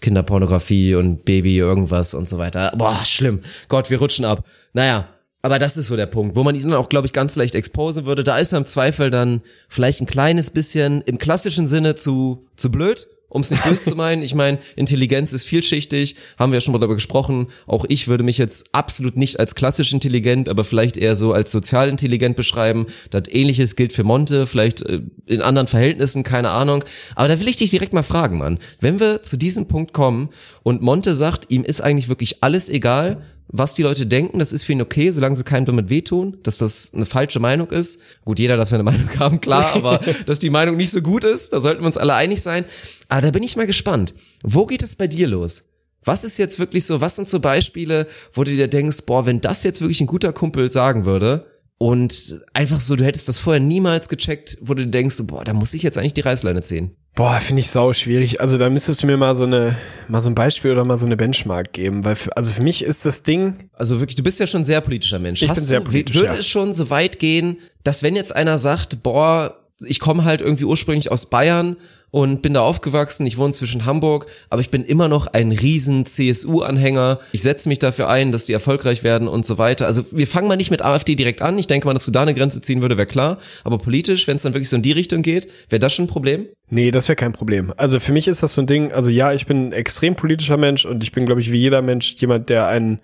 [0.00, 2.72] Kinderpornografie und Baby irgendwas und so weiter.
[2.76, 3.40] Boah, schlimm.
[3.68, 4.44] Gott, wir rutschen ab.
[4.72, 5.08] Naja,
[5.42, 7.54] aber das ist so der Punkt, wo man ihn dann auch, glaube ich, ganz leicht
[7.54, 8.24] exposen würde.
[8.24, 12.70] Da ist er im Zweifel dann vielleicht ein kleines bisschen im klassischen Sinne zu, zu
[12.72, 14.22] blöd, um es nicht böse zu meinen.
[14.22, 17.48] Ich meine, Intelligenz ist vielschichtig, haben wir ja schon mal darüber gesprochen.
[17.66, 21.52] Auch ich würde mich jetzt absolut nicht als klassisch intelligent, aber vielleicht eher so als
[21.52, 22.86] sozial intelligent beschreiben.
[23.10, 26.84] Das ähnliches gilt für Monte, vielleicht äh, in anderen Verhältnissen, keine Ahnung.
[27.14, 28.58] Aber da will ich dich direkt mal fragen, Mann.
[28.80, 30.30] Wenn wir zu diesem Punkt kommen
[30.62, 34.64] und Monte sagt, ihm ist eigentlich wirklich alles egal, was die Leute denken, das ist
[34.64, 38.00] für ihn okay, solange sie keinem damit wehtun, dass das eine falsche Meinung ist.
[38.24, 41.52] Gut, jeder darf seine Meinung haben, klar, aber dass die Meinung nicht so gut ist,
[41.52, 42.64] da sollten wir uns alle einig sein.
[43.08, 44.14] Aber da bin ich mal gespannt.
[44.42, 45.70] Wo geht es bei dir los?
[46.04, 49.40] Was ist jetzt wirklich so, was sind so Beispiele, wo du dir denkst, boah, wenn
[49.40, 51.46] das jetzt wirklich ein guter Kumpel sagen würde
[51.78, 55.52] und einfach so, du hättest das vorher niemals gecheckt, wo du dir denkst, boah, da
[55.52, 56.96] muss ich jetzt eigentlich die Reißleine ziehen.
[57.16, 58.42] Boah, finde ich sau schwierig.
[58.42, 59.74] Also da müsstest du mir mal so eine,
[60.06, 62.84] mal so ein Beispiel oder mal so eine Benchmark geben, weil für, also für mich
[62.84, 65.42] ist das Ding, Also wirklich, du bist ja schon ein sehr politischer Mensch.
[65.42, 66.38] Ich Hast bin sehr du, politisch, Würde ja.
[66.38, 70.64] es schon so weit gehen, dass wenn jetzt einer sagt, boah, ich komme halt irgendwie
[70.64, 71.76] ursprünglich aus Bayern
[72.10, 76.06] und bin da aufgewachsen, ich wohne zwischen Hamburg, aber ich bin immer noch ein riesen
[76.06, 77.18] CSU-Anhänger.
[77.32, 79.86] Ich setze mich dafür ein, dass die erfolgreich werden und so weiter.
[79.86, 81.58] Also wir fangen mal nicht mit AfD direkt an.
[81.58, 83.38] Ich denke mal, dass du da eine Grenze ziehen würde, wäre klar.
[83.64, 86.08] Aber politisch, wenn es dann wirklich so in die Richtung geht, wäre das schon ein
[86.08, 86.46] Problem?
[86.68, 87.72] nee, das wäre kein Problem.
[87.76, 90.56] Also für mich ist das so ein Ding, also ja, ich bin ein extrem politischer
[90.56, 93.00] Mensch und ich bin, glaube ich, wie jeder Mensch jemand, der einen,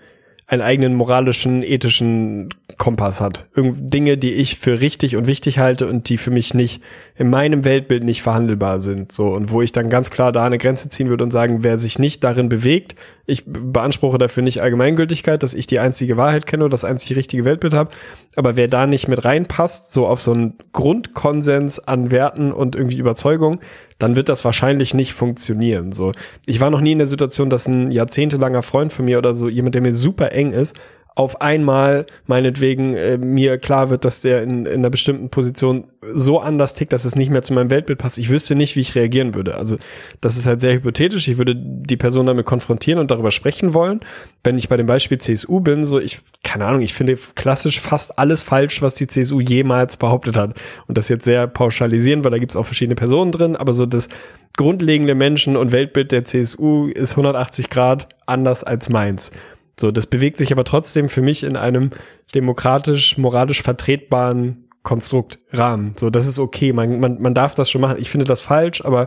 [0.52, 3.46] einen eigenen moralischen, ethischen Kompass hat.
[3.56, 6.82] Dinge, die ich für richtig und wichtig halte und die für mich nicht
[7.22, 9.12] in meinem Weltbild nicht verhandelbar sind.
[9.12, 11.78] So und wo ich dann ganz klar da eine Grenze ziehen würde und sagen, wer
[11.78, 12.96] sich nicht darin bewegt,
[13.26, 17.44] ich beanspruche dafür nicht Allgemeingültigkeit, dass ich die einzige Wahrheit kenne oder das einzige richtige
[17.44, 17.90] Weltbild habe.
[18.34, 22.98] Aber wer da nicht mit reinpasst, so auf so einen Grundkonsens an Werten und irgendwie
[22.98, 23.60] Überzeugung,
[24.00, 25.92] dann wird das wahrscheinlich nicht funktionieren.
[25.92, 26.10] So,
[26.46, 29.48] ich war noch nie in der Situation, dass ein jahrzehntelanger Freund von mir oder so
[29.48, 30.76] jemand, der mir super eng ist,
[31.14, 36.40] auf einmal meinetwegen äh, mir klar wird, dass der in, in einer bestimmten Position so
[36.40, 38.18] anders tickt, dass es nicht mehr zu meinem Weltbild passt.
[38.18, 39.54] Ich wüsste nicht, wie ich reagieren würde.
[39.56, 39.76] Also
[40.20, 41.28] das ist halt sehr hypothetisch.
[41.28, 44.00] Ich würde die Person damit konfrontieren und darüber sprechen wollen.
[44.42, 48.18] Wenn ich bei dem Beispiel CSU bin, so ich, keine Ahnung, ich finde klassisch fast
[48.18, 50.54] alles falsch, was die CSU jemals behauptet hat.
[50.88, 54.08] Und das jetzt sehr pauschalisieren, weil da gibt's auch verschiedene Personen drin, aber so das
[54.56, 59.30] grundlegende Menschen- und Weltbild der CSU ist 180 Grad anders als meins.
[59.78, 61.90] So, das bewegt sich aber trotzdem für mich in einem
[62.34, 65.92] demokratisch, moralisch vertretbaren Konstrukt, Rahmen.
[65.96, 66.72] So, das ist okay.
[66.72, 67.98] Man, man, man darf das schon machen.
[68.00, 69.04] Ich finde das falsch, aber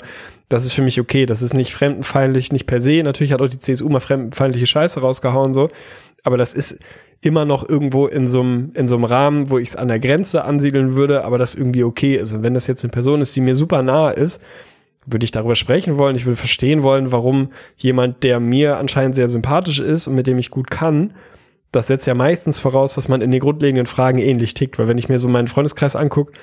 [0.48, 1.26] das ist für mich okay.
[1.26, 3.04] Das ist nicht fremdenfeindlich, nicht per se.
[3.04, 5.70] Natürlich hat auch die CSU mal fremdenfeindliche Scheiße rausgehauen, so.
[6.24, 6.80] Aber das ist
[7.22, 10.00] immer noch irgendwo in so einem, in so einem Rahmen, wo ich es an der
[10.00, 12.34] Grenze ansiedeln würde, aber das irgendwie okay ist.
[12.34, 14.42] Und wenn das jetzt eine Person ist, die mir super nahe ist,
[15.06, 16.16] würde ich darüber sprechen wollen.
[16.16, 20.38] Ich würde verstehen wollen, warum jemand, der mir anscheinend sehr sympathisch ist und mit dem
[20.38, 21.14] ich gut kann,
[21.72, 24.80] das setzt ja meistens voraus, dass man in den grundlegenden Fragen ähnlich tickt.
[24.80, 26.34] Weil wenn ich mir so meinen Freundeskreis angucke,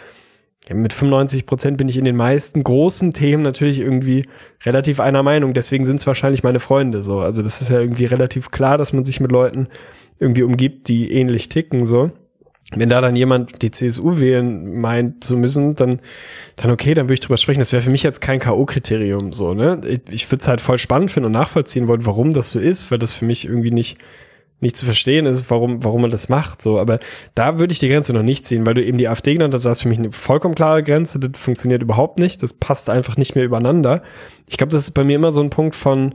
[0.70, 4.26] mit 95 Prozent bin ich in den meisten großen Themen natürlich irgendwie
[4.64, 5.54] relativ einer Meinung.
[5.54, 7.18] Deswegen sind es wahrscheinlich meine Freunde so.
[7.18, 9.66] Also das ist ja irgendwie relativ klar, dass man sich mit Leuten
[10.20, 12.12] irgendwie umgibt, die ähnlich ticken so.
[12.74, 16.00] Wenn da dann jemand die CSU wählen meint zu müssen, dann,
[16.56, 17.60] dann okay, dann würde ich drüber sprechen.
[17.60, 19.80] Das wäre für mich jetzt kein K.O.-Kriterium, so, ne?
[19.86, 22.90] Ich, ich würde es halt voll spannend finden und nachvollziehen wollen, warum das so ist,
[22.90, 23.98] weil das für mich irgendwie nicht,
[24.60, 26.78] nicht zu verstehen ist, warum, warum man das macht, so.
[26.78, 26.98] Aber
[27.34, 29.66] da würde ich die Grenze noch nicht ziehen, weil du eben die AfD genannt hast,
[29.66, 33.18] das ist für mich eine vollkommen klare Grenze, das funktioniert überhaupt nicht, das passt einfach
[33.18, 34.02] nicht mehr übereinander.
[34.48, 36.14] Ich glaube, das ist bei mir immer so ein Punkt von,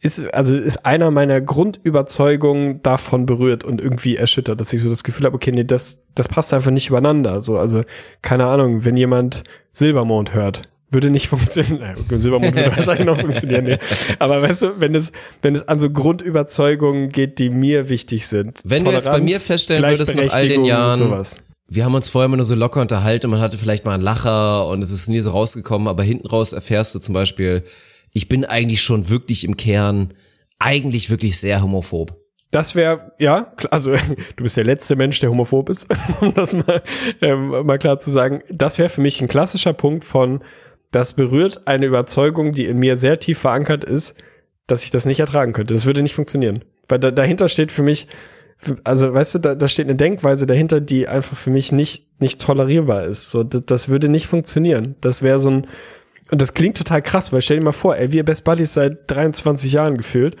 [0.00, 5.04] ist, also ist einer meiner Grundüberzeugungen davon berührt und irgendwie erschüttert, dass ich so das
[5.04, 7.40] Gefühl habe, okay, nee, das, das passt einfach nicht übereinander.
[7.40, 7.82] So, also,
[8.22, 11.96] keine Ahnung, wenn jemand Silbermond hört, würde nicht funktionieren.
[12.08, 13.78] Silbermond würde wahrscheinlich noch funktionieren, nee.
[14.18, 18.60] Aber weißt du, wenn es, wenn es an so Grundüberzeugungen geht, die mir wichtig sind.
[18.64, 21.36] Wenn du jetzt bei mir feststellen würdest, nach all den Jahren, sowas.
[21.68, 24.02] wir haben uns vorher immer nur so locker unterhalten und man hatte vielleicht mal einen
[24.02, 27.64] Lacher und es ist nie so rausgekommen, aber hinten raus erfährst du zum Beispiel,
[28.12, 30.14] ich bin eigentlich schon wirklich im Kern
[30.58, 32.16] eigentlich wirklich sehr homophob.
[32.50, 33.94] Das wäre, ja, also
[34.36, 35.88] du bist der letzte Mensch, der homophob ist,
[36.20, 36.82] um das mal,
[37.22, 38.40] ähm, mal klar zu sagen.
[38.50, 40.42] Das wäre für mich ein klassischer Punkt von,
[40.90, 44.16] das berührt eine Überzeugung, die in mir sehr tief verankert ist,
[44.66, 45.74] dass ich das nicht ertragen könnte.
[45.74, 46.64] Das würde nicht funktionieren.
[46.88, 48.08] Weil da, dahinter steht für mich,
[48.82, 52.40] also weißt du, da, da steht eine Denkweise dahinter, die einfach für mich nicht, nicht
[52.40, 53.30] tolerierbar ist.
[53.30, 54.96] So, das, das würde nicht funktionieren.
[55.00, 55.66] Das wäre so ein,
[56.30, 59.10] und das klingt total krass, weil stell dir mal vor, ey, wir Best Buddies seit
[59.10, 60.36] 23 Jahren gefühlt.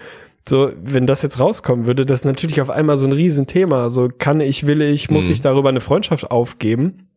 [0.48, 3.90] So, wenn das jetzt rauskommen würde, das ist natürlich auf einmal so ein Riesenthema.
[3.90, 7.09] So, kann ich, will ich, muss ich darüber eine Freundschaft aufgeben?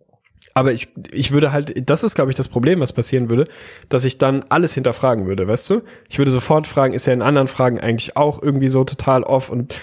[0.54, 3.48] Aber ich, ich würde halt, das ist, glaube ich, das Problem, was passieren würde,
[3.90, 5.82] dass ich dann alles hinterfragen würde, weißt du?
[6.10, 9.50] Ich würde sofort fragen, ist ja in anderen Fragen eigentlich auch irgendwie so total off
[9.50, 9.74] und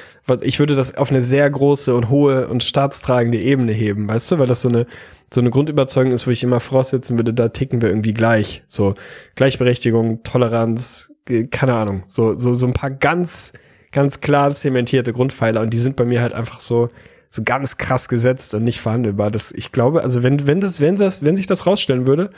[0.42, 4.38] ich würde das auf eine sehr große und hohe und staatstragende Ebene heben, weißt du?
[4.38, 4.86] Weil das so eine,
[5.32, 8.62] so eine Grundüberzeugung ist, wo ich immer voraussetzen würde, da ticken wir irgendwie gleich.
[8.68, 8.94] So
[9.34, 12.04] Gleichberechtigung, Toleranz, äh, keine Ahnung.
[12.06, 13.54] So, so, so ein paar ganz,
[13.90, 16.90] ganz klar zementierte Grundpfeiler und die sind bei mir halt einfach so,
[17.30, 19.30] so ganz krass gesetzt und nicht verhandelbar.
[19.30, 22.30] Das, ich glaube, also wenn, wenn das, wenn das, wenn sich das rausstellen würde,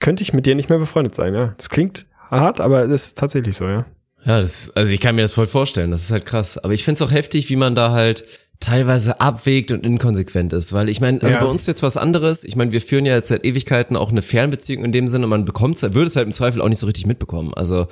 [0.00, 1.54] könnte ich mit dir nicht mehr befreundet sein, ja.
[1.56, 3.86] Das klingt hart, aber das ist tatsächlich so, ja.
[4.24, 6.56] Ja, das, also ich kann mir das voll vorstellen, das ist halt krass.
[6.56, 8.24] Aber ich find's auch heftig, wie man da halt
[8.60, 11.44] teilweise abwägt und inkonsequent ist, weil ich meine, also Ja.
[11.44, 12.44] bei uns jetzt was anderes.
[12.44, 15.44] Ich meine, wir führen ja jetzt seit Ewigkeiten auch eine Fernbeziehung in dem Sinne, man
[15.44, 17.52] bekommt würde es halt im Zweifel auch nicht so richtig mitbekommen.
[17.54, 17.88] Also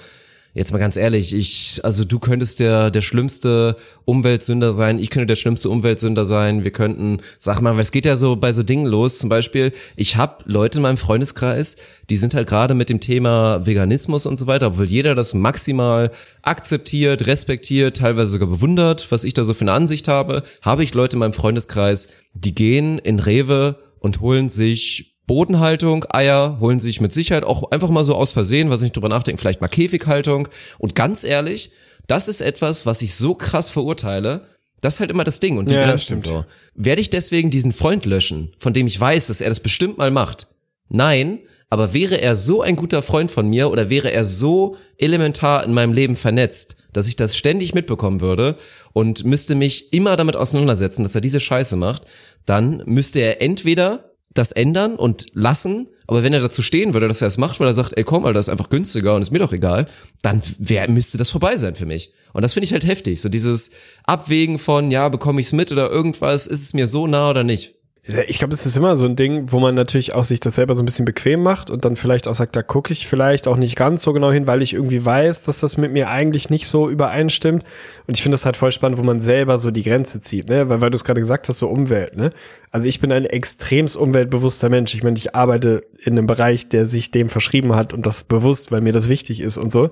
[0.54, 5.26] jetzt mal ganz ehrlich, ich, also du könntest der der schlimmste Umweltsünder sein, ich könnte
[5.26, 6.64] der schlimmste Umweltsünder sein.
[6.64, 9.18] Wir könnten machen, weil es geht ja so bei so Dingen los.
[9.18, 11.76] Zum Beispiel, ich habe Leute in meinem Freundeskreis,
[12.10, 16.10] die sind halt gerade mit dem Thema Veganismus und so weiter, obwohl jeder das maximal
[16.42, 20.94] akzeptiert, respektiert, teilweise sogar bewundert, was ich da so für eine Ansicht habe, habe ich
[20.94, 27.00] Leute in meinem Freundeskreis, die gehen in Rewe und holen sich Bodenhaltung, Eier, holen sich
[27.00, 29.68] mit Sicherheit auch einfach mal so aus Versehen, was ich nicht drüber nachdenken, vielleicht mal
[29.68, 30.48] Käfighaltung.
[30.78, 31.70] Und ganz ehrlich,
[32.06, 34.46] das ist etwas, was ich so krass verurteile.
[34.80, 36.24] Das ist halt immer das Ding und die Ja, Grenzen stimmt.
[36.24, 36.44] so.
[36.74, 40.10] Werde ich deswegen diesen Freund löschen, von dem ich weiß, dass er das bestimmt mal
[40.10, 40.48] macht?
[40.88, 41.38] Nein,
[41.70, 45.72] aber wäre er so ein guter Freund von mir oder wäre er so elementar in
[45.72, 48.58] meinem Leben vernetzt, dass ich das ständig mitbekommen würde
[48.92, 52.02] und müsste mich immer damit auseinandersetzen, dass er diese Scheiße macht,
[52.44, 57.22] dann müsste er entweder das ändern und lassen, aber wenn er dazu stehen würde, dass
[57.22, 59.30] er es macht, weil er sagt, ey komm, Alter, das ist einfach günstiger und ist
[59.30, 59.86] mir doch egal,
[60.22, 62.12] dann wär, müsste das vorbei sein für mich.
[62.32, 63.70] Und das finde ich halt heftig, so dieses
[64.04, 67.74] Abwägen von, ja, bekomme ich's mit oder irgendwas, ist es mir so nah oder nicht?
[68.04, 70.74] Ich glaube, das ist immer so ein Ding, wo man natürlich auch sich das selber
[70.74, 73.56] so ein bisschen bequem macht und dann vielleicht auch sagt, da gucke ich vielleicht auch
[73.56, 76.66] nicht ganz so genau hin, weil ich irgendwie weiß, dass das mit mir eigentlich nicht
[76.66, 77.62] so übereinstimmt.
[78.08, 80.68] Und ich finde das halt voll spannend, wo man selber so die Grenze zieht, ne?
[80.68, 82.30] Weil, weil du es gerade gesagt hast, so Umwelt, ne?
[82.72, 84.96] Also ich bin ein extremst umweltbewusster Mensch.
[84.96, 88.72] Ich meine, ich arbeite in einem Bereich, der sich dem verschrieben hat und das bewusst,
[88.72, 89.90] weil mir das wichtig ist und so.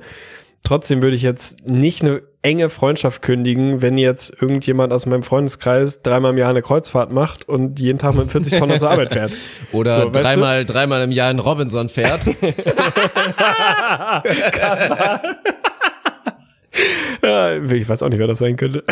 [0.62, 6.02] Trotzdem würde ich jetzt nicht eine enge Freundschaft kündigen, wenn jetzt irgendjemand aus meinem Freundeskreis
[6.02, 9.32] dreimal im Jahr eine Kreuzfahrt macht und jeden Tag mit 40 Tonnen zur Arbeit fährt.
[9.72, 10.20] Oder So, weißt du?
[10.20, 12.24] dreimal, dreimal im Jahr in Robinson fährt.
[17.22, 18.84] Ja, ich weiß auch nicht, wer das sein könnte.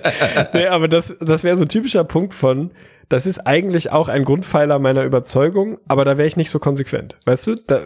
[0.54, 2.70] nee, aber das, das wäre so ein typischer Punkt von,
[3.08, 7.16] das ist eigentlich auch ein Grundpfeiler meiner Überzeugung, aber da wäre ich nicht so konsequent.
[7.24, 7.80] Weißt du, da,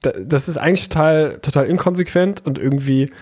[0.00, 3.12] da, das ist eigentlich total, total inkonsequent und irgendwie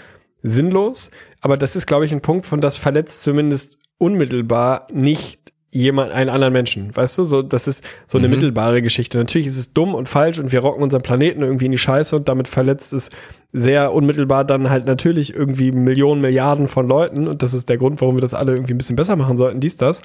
[0.42, 1.10] sinnlos,
[1.40, 5.39] aber das ist, glaube ich, ein Punkt von, das verletzt zumindest unmittelbar nicht
[5.72, 9.18] jemand, einen anderen Menschen, weißt du, so, das ist so eine mittelbare Geschichte.
[9.18, 12.16] Natürlich ist es dumm und falsch und wir rocken unseren Planeten irgendwie in die Scheiße
[12.16, 13.10] und damit verletzt es
[13.52, 18.00] sehr unmittelbar dann halt natürlich irgendwie Millionen, Milliarden von Leuten und das ist der Grund,
[18.00, 20.02] warum wir das alle irgendwie ein bisschen besser machen sollten, dies, das.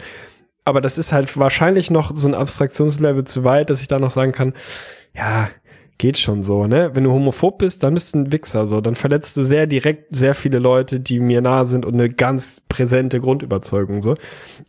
[0.66, 4.12] Aber das ist halt wahrscheinlich noch so ein Abstraktionslevel zu weit, dass ich da noch
[4.12, 4.54] sagen kann,
[5.16, 5.48] ja,
[5.98, 6.92] geht schon so, ne?
[6.94, 8.82] Wenn du homophob bist, dann bist du ein Wichser, so.
[8.82, 12.62] Dann verletzt du sehr direkt sehr viele Leute, die mir nahe sind und eine ganz
[12.76, 14.16] präsente Grundüberzeugung, so.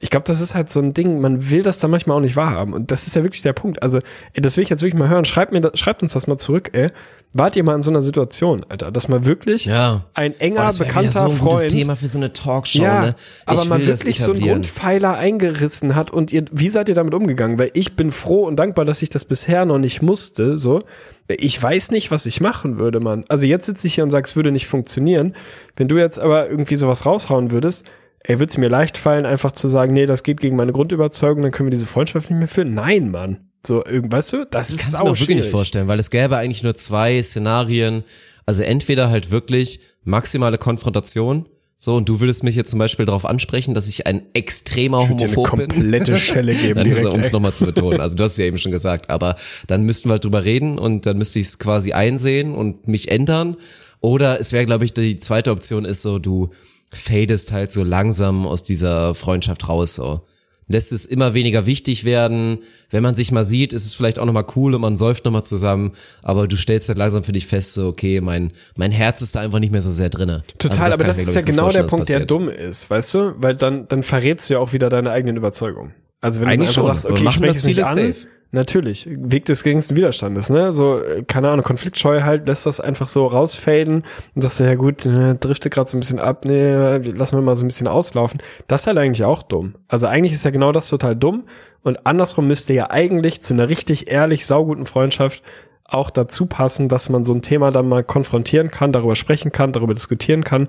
[0.01, 2.37] Ich glaube, das ist halt so ein Ding, man will das dann manchmal auch nicht
[2.37, 2.73] wahrhaben.
[2.73, 3.83] Und das ist ja wirklich der Punkt.
[3.83, 3.99] Also,
[4.33, 5.25] ey, das will ich jetzt wirklich mal hören.
[5.25, 6.91] Schreibt mir, das, schreibt uns das mal zurück, ey.
[7.33, 10.05] Wart ihr mal in so einer Situation, Alter, dass man wirklich Ja.
[10.15, 13.15] ein enger, Oh, bekannter so ein Freund Thema für so eine Talkshow, ja, ne?
[13.45, 14.41] aber man wirklich so einen.
[14.43, 17.59] Grundpfeiler eingerissen hat und ihr, wie seid ihr damit umgegangen?
[17.59, 20.83] Weil ich bin froh und dankbar, dass ich das bisher noch nicht musste, so.
[21.29, 23.25] Ich weiß nicht, was ich machen würde, Mann.
[23.29, 25.35] Also jetzt sitze ich hier und sage, es würde nicht funktionieren.
[25.77, 27.85] Wenn du jetzt aber irgendwie sowas raushauen würdest,
[28.21, 31.43] ey, würde es mir leicht fallen, einfach zu sagen, nee, das geht gegen meine Grundüberzeugung,
[31.43, 32.75] dann können wir diese Freundschaft nicht mehr führen.
[32.75, 33.51] Nein, Mann.
[33.67, 35.51] So, weißt du, das Ich ist kann es mir sau auch wirklich nicht schwierig.
[35.51, 38.05] vorstellen, weil es gäbe eigentlich nur zwei Szenarien.
[38.47, 41.49] Also entweder halt wirklich maximale Konfrontation,
[41.79, 45.09] so, und du würdest mich jetzt zum Beispiel darauf ansprechen, dass ich ein extremer Ich
[45.11, 45.69] würd dir eine Homophob bin.
[45.69, 48.01] komplette Schelle geben direkt, um es nochmal zu betonen.
[48.01, 50.79] Also du hast es ja eben schon gesagt, aber dann müssten wir halt drüber reden
[50.79, 53.57] und dann müsste ich es quasi einsehen und mich ändern.
[54.01, 56.51] Oder es wäre, glaube ich, die zweite Option ist so, du
[56.93, 60.23] fadest halt so langsam aus dieser Freundschaft raus, so.
[60.69, 62.59] Lässt es immer weniger wichtig werden.
[62.91, 65.45] Wenn man sich mal sieht, ist es vielleicht auch nochmal cool und man säuft nochmal
[65.45, 65.93] zusammen.
[66.23, 69.41] Aber du stellst halt langsam für dich fest, so, okay, mein, mein Herz ist da
[69.41, 70.43] einfach nicht mehr so sehr drinne.
[70.59, 73.35] Total, Also aber das ist ja genau der Punkt, der dumm ist, weißt du?
[73.39, 75.95] Weil dann, dann verrätst du ja auch wieder deine eigenen Überzeugungen.
[76.21, 76.99] Also wenn Eigentlich du einfach schon.
[76.99, 78.27] sagst, okay, ich spreche es nicht an, safe.
[78.53, 80.73] Natürlich, Weg des geringsten Widerstandes, ne?
[80.73, 85.05] So, äh, keine Ahnung, Konfliktscheu halt, lässt das einfach so rausfaden und sagst ja gut,
[85.05, 88.41] ne, drifte gerade so ein bisschen ab, nee, lassen wir mal so ein bisschen auslaufen.
[88.69, 89.75] Das ist halt eigentlich auch dumm.
[89.89, 91.45] Also eigentlich ist ja genau das total dumm
[91.83, 95.43] und andersrum müsste ja eigentlich zu einer richtig ehrlich, sauguten Freundschaft
[95.85, 99.73] auch dazu passen, dass man so ein Thema dann mal konfrontieren kann, darüber sprechen kann,
[99.73, 100.69] darüber diskutieren kann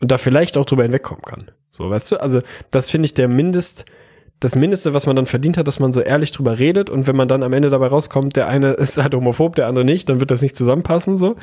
[0.00, 1.50] und da vielleicht auch drüber hinwegkommen kann.
[1.70, 3.84] So, weißt du, also das finde ich der Mindest,
[4.40, 7.16] das Mindeste, was man dann verdient hat, dass man so ehrlich drüber redet und wenn
[7.16, 10.20] man dann am Ende dabei rauskommt, der eine ist halt homophob, der andere nicht, dann
[10.20, 11.36] wird das nicht zusammenpassen so.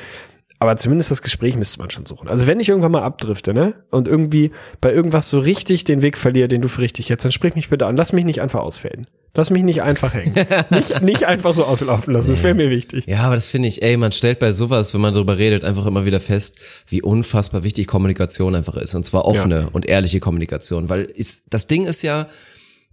[0.59, 2.29] Aber zumindest das Gespräch müsste man schon suchen.
[2.29, 6.17] Also wenn ich irgendwann mal abdrifte, ne, und irgendwie bei irgendwas so richtig den Weg
[6.17, 7.97] verliere, den du für richtig hältst, dann sprich mich bitte an.
[7.97, 9.07] Lass mich nicht einfach ausfällen.
[9.35, 10.33] Lass mich nicht einfach hängen.
[10.69, 12.29] nicht, nicht einfach so auslaufen lassen.
[12.29, 13.07] Das wäre mir wichtig.
[13.07, 15.85] Ja, aber das finde ich, ey, man stellt bei sowas, wenn man darüber redet, einfach
[15.85, 18.95] immer wieder fest, wie unfassbar wichtig Kommunikation einfach ist.
[18.95, 19.69] Und zwar offene Ja.
[19.73, 20.87] und ehrliche Kommunikation.
[20.87, 22.27] Weil ist, das Ding ist ja,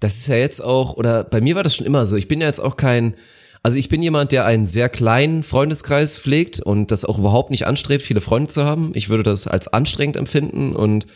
[0.00, 2.40] das ist ja jetzt auch, oder bei mir war das schon immer so, ich bin
[2.40, 3.14] ja jetzt auch kein,
[3.62, 7.66] also ich bin jemand, der einen sehr kleinen Freundeskreis pflegt und das auch überhaupt nicht
[7.66, 8.92] anstrebt, viele Freunde zu haben.
[8.94, 11.06] Ich würde das als anstrengend empfinden und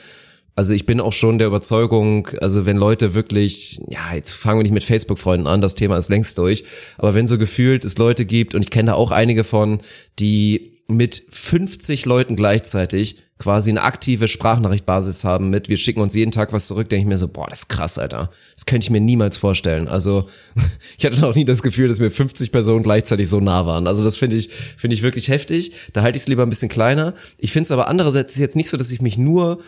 [0.56, 4.62] also ich bin auch schon der Überzeugung, also wenn Leute wirklich, ja, jetzt fangen wir
[4.62, 6.64] nicht mit Facebook-Freunden an, das Thema ist längst durch,
[6.96, 9.80] aber wenn so gefühlt es Leute gibt, und ich kenne da auch einige von,
[10.20, 16.30] die mit 50 Leuten gleichzeitig quasi eine aktive Sprachnachrichtbasis haben mit, wir schicken uns jeden
[16.30, 18.30] Tag was zurück, denke ich mir so, boah, das ist krass, Alter.
[18.54, 19.88] Das könnte ich mir niemals vorstellen.
[19.88, 20.28] Also
[20.98, 23.86] ich hatte noch nie das Gefühl, dass mir 50 Personen gleichzeitig so nah waren.
[23.86, 25.72] Also das finde ich, finde ich wirklich heftig.
[25.92, 27.14] Da halte ich es lieber ein bisschen kleiner.
[27.38, 29.60] Ich finde es aber andererseits jetzt nicht so, dass ich mich nur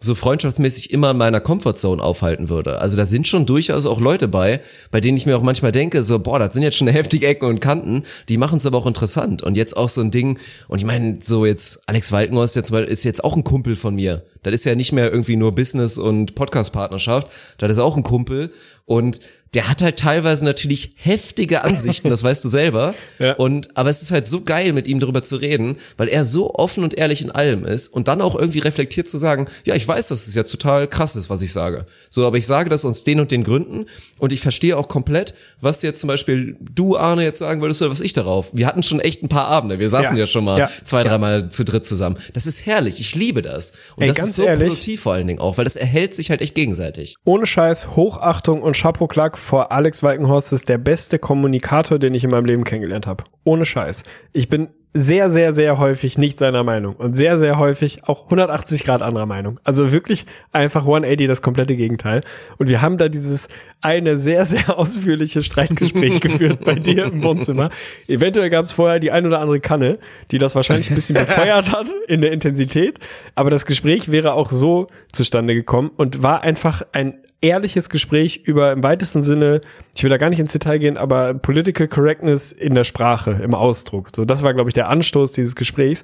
[0.00, 2.78] so freundschaftsmäßig immer in meiner Comfortzone aufhalten würde.
[2.80, 6.02] Also da sind schon durchaus auch Leute bei, bei denen ich mir auch manchmal denke,
[6.02, 8.86] so, boah, das sind jetzt schon heftige Ecken und Kanten, die machen es aber auch
[8.86, 9.42] interessant.
[9.42, 10.38] Und jetzt auch so ein Ding,
[10.68, 14.24] und ich meine, so jetzt, Alex Walkenhorst jetzt, ist jetzt auch ein Kumpel von mir.
[14.42, 17.28] Das ist ja nicht mehr irgendwie nur Business und Podcast-Partnerschaft,
[17.58, 18.52] das ist auch ein Kumpel.
[18.84, 19.20] Und
[19.54, 22.94] der hat halt teilweise natürlich heftige Ansichten, das weißt du selber.
[23.20, 23.34] Ja.
[23.34, 26.52] Und, aber es ist halt so geil, mit ihm darüber zu reden, weil er so
[26.54, 29.86] offen und ehrlich in allem ist und dann auch irgendwie reflektiert zu sagen, ja, ich
[29.86, 31.86] weiß, dass es jetzt total krass ist, was ich sage.
[32.10, 33.86] So, aber ich sage das aus den und den Gründen
[34.18, 37.90] und ich verstehe auch komplett, was jetzt zum Beispiel du, Arne, jetzt sagen würdest oder
[37.92, 38.50] was ich darauf.
[38.52, 39.78] Wir hatten schon echt ein paar Abende.
[39.78, 40.26] Wir saßen ja, Ja.
[40.26, 40.70] schon mal Ja.
[40.82, 42.16] zwei, dreimal zu dritt zusammen.
[42.32, 42.98] Das ist herrlich.
[43.00, 43.74] Ich liebe das.
[43.96, 44.68] Und Ey, das ist so ehrlich.
[44.68, 47.16] produktiv vor allen Dingen auch, weil das erhält sich halt echt gegenseitig.
[47.24, 52.30] Ohne Scheiß, Hochachtung und Chapeau-Klack vor Alex Walkenhorst ist der beste Kommunikator, den ich in
[52.30, 53.24] meinem Leben kennengelernt habe.
[53.44, 54.02] Ohne Scheiß.
[54.32, 58.84] Ich bin sehr, sehr, sehr häufig nicht seiner Meinung und sehr, sehr häufig auch 180
[58.84, 59.60] Grad anderer Meinung.
[59.64, 62.22] Also wirklich einfach 180 das komplette Gegenteil.
[62.58, 63.48] Und wir haben da dieses
[63.84, 67.70] eine sehr, sehr ausführliche Streitgespräch geführt bei dir im Wohnzimmer.
[68.08, 69.98] Eventuell gab es vorher die ein oder andere Kanne,
[70.30, 72.98] die das wahrscheinlich ein bisschen befeuert hat in der Intensität.
[73.34, 78.72] Aber das Gespräch wäre auch so zustande gekommen und war einfach ein ehrliches Gespräch über
[78.72, 79.60] im weitesten Sinne,
[79.94, 83.54] ich will da gar nicht ins Detail gehen, aber Political Correctness in der Sprache, im
[83.54, 84.08] Ausdruck.
[84.16, 86.02] So, das war, glaube ich, der Anstoß dieses Gesprächs.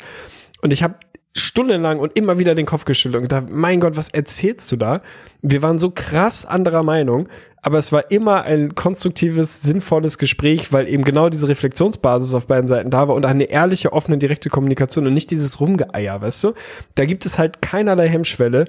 [0.61, 0.97] Und ich habe
[1.33, 5.01] stundenlang und immer wieder den Kopf geschüttelt und gedacht, mein Gott, was erzählst du da?
[5.43, 7.29] Wir waren so krass anderer Meinung,
[7.63, 12.67] aber es war immer ein konstruktives, sinnvolles Gespräch, weil eben genau diese Reflexionsbasis auf beiden
[12.67, 16.53] Seiten da war und eine ehrliche, offene, direkte Kommunikation und nicht dieses Rumgeeier, weißt du?
[16.95, 18.67] Da gibt es halt keinerlei Hemmschwelle,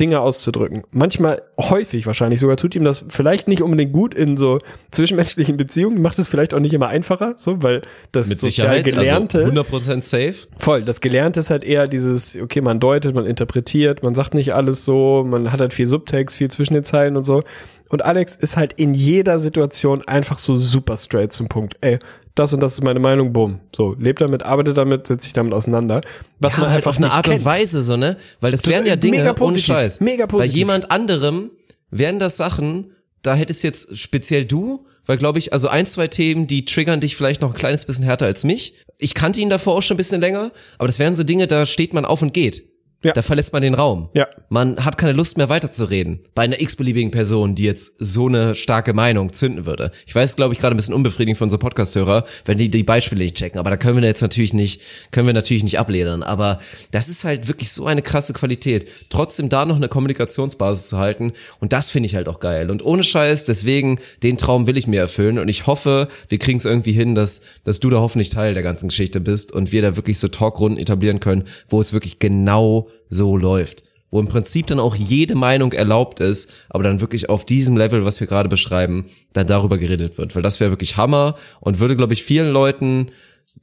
[0.00, 0.82] Dinge auszudrücken.
[0.90, 4.58] Manchmal, häufig wahrscheinlich sogar, tut ihm das vielleicht nicht unbedingt gut in so
[4.90, 8.84] zwischenmenschlichen Beziehungen, macht es vielleicht auch nicht immer einfacher, so, weil das Mit sozial Sicherheit.
[8.84, 10.34] Gelernte, Also 100% safe.
[10.58, 14.52] voll, das Gelernte ist halt eher dieses, okay, man deutet, man interpretiert, man sagt nicht
[14.54, 17.44] alles so, man hat halt viel Subtext, viel zwischen den Zeilen und so.
[17.90, 21.74] Und Alex ist halt in jeder Situation einfach so super straight zum Punkt.
[21.80, 21.98] Ey,
[22.34, 23.60] das und das ist meine Meinung, bumm.
[23.74, 26.00] So, lebt damit, arbeitet damit, setzt sich damit auseinander.
[26.40, 27.38] Was ja, man halt einfach auf eine Art kennt.
[27.40, 28.16] und Weise so, ne?
[28.40, 30.00] Weil das Total- wären ja Dinge mega ohne positiv, Scheiß.
[30.00, 30.54] mega Bei positiv.
[30.56, 31.50] jemand anderem
[31.90, 36.46] wären das Sachen, da hättest jetzt speziell du, weil glaube ich, also ein, zwei Themen,
[36.46, 38.74] die triggern dich vielleicht noch ein kleines bisschen härter als mich.
[38.98, 41.66] Ich kannte ihn davor auch schon ein bisschen länger, aber das wären so Dinge, da
[41.66, 42.64] steht man auf und geht.
[43.04, 43.12] Ja.
[43.12, 44.08] Da verlässt man den Raum.
[44.14, 44.26] Ja.
[44.48, 46.20] Man hat keine Lust mehr weiterzureden.
[46.34, 49.90] Bei einer x-beliebigen Person, die jetzt so eine starke Meinung zünden würde.
[50.06, 53.22] Ich weiß, glaube ich, gerade ein bisschen unbefriedigend von so Podcast-Hörer, wenn die die Beispiele
[53.22, 53.58] nicht checken.
[53.58, 54.80] Aber da können wir jetzt natürlich nicht,
[55.10, 56.22] können wir natürlich nicht abledern.
[56.22, 56.58] Aber
[56.92, 58.88] das ist halt wirklich so eine krasse Qualität.
[59.10, 61.32] Trotzdem da noch eine Kommunikationsbasis zu halten.
[61.60, 62.70] Und das finde ich halt auch geil.
[62.70, 65.38] Und ohne Scheiß, deswegen, den Traum will ich mir erfüllen.
[65.38, 68.62] Und ich hoffe, wir kriegen es irgendwie hin, dass, dass du da hoffentlich Teil der
[68.62, 72.88] ganzen Geschichte bist und wir da wirklich so Talkrunden etablieren können, wo es wirklich genau
[73.08, 73.82] so läuft.
[74.10, 78.04] Wo im Prinzip dann auch jede Meinung erlaubt ist, aber dann wirklich auf diesem Level,
[78.04, 80.36] was wir gerade beschreiben, dann darüber geredet wird.
[80.36, 83.10] Weil das wäre wirklich Hammer und würde, glaube ich, vielen Leuten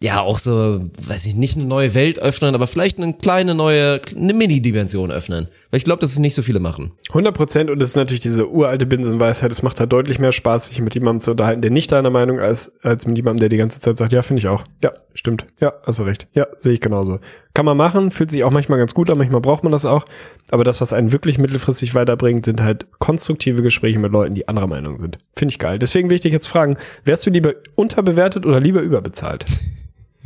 [0.01, 4.01] ja auch so, weiß ich nicht eine neue Welt öffnen, aber vielleicht eine kleine neue,
[4.15, 5.47] eine Mini-Dimension öffnen.
[5.69, 6.91] Weil ich glaube, dass es nicht so viele machen.
[7.09, 10.67] 100 Prozent und es ist natürlich diese uralte Binsenweisheit, es macht halt deutlich mehr Spaß,
[10.67, 13.57] sich mit jemandem zu unterhalten, der nicht deiner Meinung ist, als mit jemandem, der die
[13.57, 14.63] ganze Zeit sagt, ja, finde ich auch.
[14.81, 15.45] Ja, stimmt.
[15.59, 16.27] Ja, hast du recht.
[16.33, 17.19] Ja, sehe ich genauso.
[17.53, 20.05] Kann man machen, fühlt sich auch manchmal ganz gut an, manchmal braucht man das auch.
[20.51, 24.67] Aber das, was einen wirklich mittelfristig weiterbringt, sind halt konstruktive Gespräche mit Leuten, die anderer
[24.67, 25.17] Meinung sind.
[25.35, 25.77] Finde ich geil.
[25.77, 29.45] Deswegen will ich dich jetzt fragen, wärst du lieber unterbewertet oder lieber überbezahlt?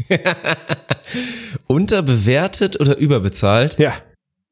[1.68, 3.78] Unterbewertet oder überbezahlt?
[3.80, 3.94] Ja.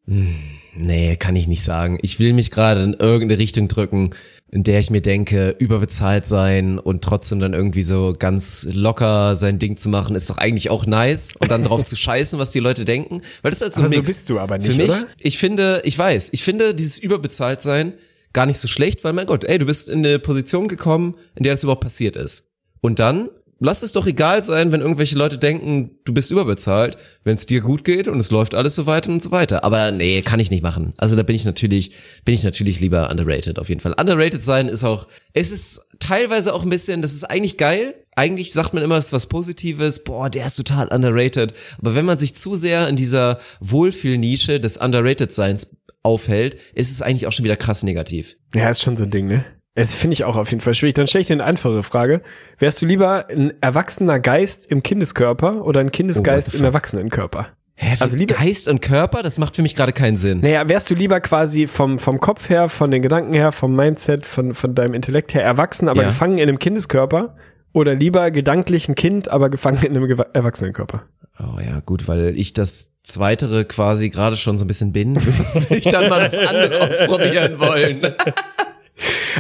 [0.06, 2.00] Nee, kann ich nicht sagen.
[2.02, 4.12] Ich will mich gerade in irgendeine Richtung drücken,
[4.54, 9.58] in der ich mir denke, überbezahlt sein und trotzdem dann irgendwie so ganz locker sein
[9.58, 12.60] Ding zu machen, ist doch eigentlich auch nice und dann drauf zu scheißen, was die
[12.60, 13.24] Leute denken.
[13.42, 14.10] Weil das ist halt so ein Aber so Mix.
[14.10, 15.08] bist du aber nicht, Für mich, oder?
[15.18, 17.94] ich finde, ich weiß, ich finde dieses überbezahlt sein
[18.32, 21.44] gar nicht so schlecht, weil mein Gott, ey, du bist in eine Position gekommen, in
[21.44, 22.52] der das überhaupt passiert ist.
[22.80, 23.30] Und dann
[23.64, 27.62] lass es doch egal sein, wenn irgendwelche Leute denken, du bist überbezahlt, wenn es dir
[27.62, 29.64] gut geht und es läuft alles so weiter und so weiter.
[29.64, 30.94] Aber nee, kann ich nicht machen.
[30.98, 31.94] Also da bin ich natürlich,
[32.26, 33.96] bin ich natürlich lieber underrated auf jeden Fall.
[34.00, 37.96] Underrated sein ist auch, es ist teilweise auch ein bisschen, das ist eigentlich geil.
[38.16, 41.54] Eigentlich sagt man immer, es ist was Positives, boah, der ist total underrated.
[41.80, 47.28] Aber wenn man sich zu sehr in dieser Wohlfühlnische des Underrated-Seins aufhält, ist es eigentlich
[47.28, 48.36] auch schon wieder krass negativ.
[48.54, 49.46] Ja, ist schon so ein Ding, ne?
[49.76, 50.94] Das finde ich auch auf jeden Fall schwierig.
[50.96, 52.22] Dann stelle ich dir eine einfache Frage.
[52.60, 56.66] Wärst du lieber ein erwachsener Geist im Kindeskörper oder ein Kindesgeist Oh, im?
[56.66, 57.48] Erwachsenenkörper?
[57.76, 60.42] Hä, Also lieber- Geist und Körper, das macht für mich gerade keinen Sinn.
[60.42, 64.28] Naja, wärst du lieber quasi vom, vom Kopf her, von den Gedanken her, vom Mindset,
[64.28, 66.10] von, von deinem Intellekt her erwachsen, aber Ja.
[66.10, 67.36] gefangen in einem Kindeskörper?
[67.72, 71.06] Oder lieber gedanklich ein Kind, aber gefangen in einem Erwachsenenkörper?
[71.40, 75.76] Oh ja, gut, weil ich das Zweitere quasi gerade schon so ein bisschen bin, würde
[75.76, 78.02] ich dann mal das andere ausprobieren wollen.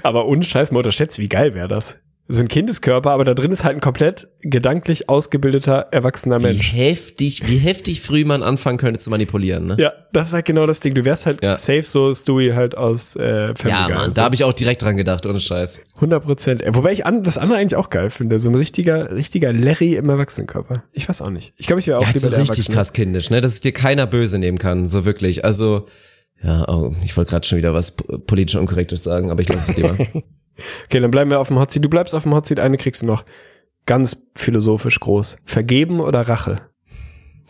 [0.03, 1.97] Aber unscheiß mal unterschätzt, wie geil wäre das?
[2.29, 6.71] So ein Kindeskörper, aber da drin ist halt ein komplett gedanklich ausgebildeter, erwachsener Wie Mensch.
[6.73, 9.75] heftig, wie heftig früh man anfangen könnte zu manipulieren, ne?
[9.77, 10.93] Ja, das ist halt genau das Ding.
[10.95, 11.57] Du wärst halt Ja.
[11.57, 13.95] safe so Stewie halt aus äh, Family Ja, Guy.
[13.95, 14.15] Mann, So.
[14.15, 15.81] da habe ich auch direkt dran gedacht, ohne Scheiß.
[15.95, 16.63] 100 Prozent.
[16.69, 18.39] Wobei ich an, das andere eigentlich auch geil finde.
[18.39, 20.85] So ein richtiger, richtiger Larry im Erwachsenenkörper.
[20.93, 21.53] Ich weiß auch nicht.
[21.57, 23.41] Ich glaube, ich wäre auch Ja, halt lieber so richtig krass kindisch, ne?
[23.41, 25.43] Dass es dir keiner böse nehmen kann, so wirklich.
[25.43, 25.87] Also,
[26.43, 29.77] ja, oh, ich wollte gerade schon wieder was politisch Unkorrektes sagen, aber ich lasse es
[29.77, 29.97] lieber.
[30.85, 31.83] Okay, dann bleiben wir auf dem Hot Seat.
[31.83, 32.59] Du bleibst auf dem Hot Seat.
[32.59, 33.25] Eine kriegst du noch.
[33.87, 35.37] Ganz philosophisch groß.
[35.43, 36.69] Vergeben oder Rache?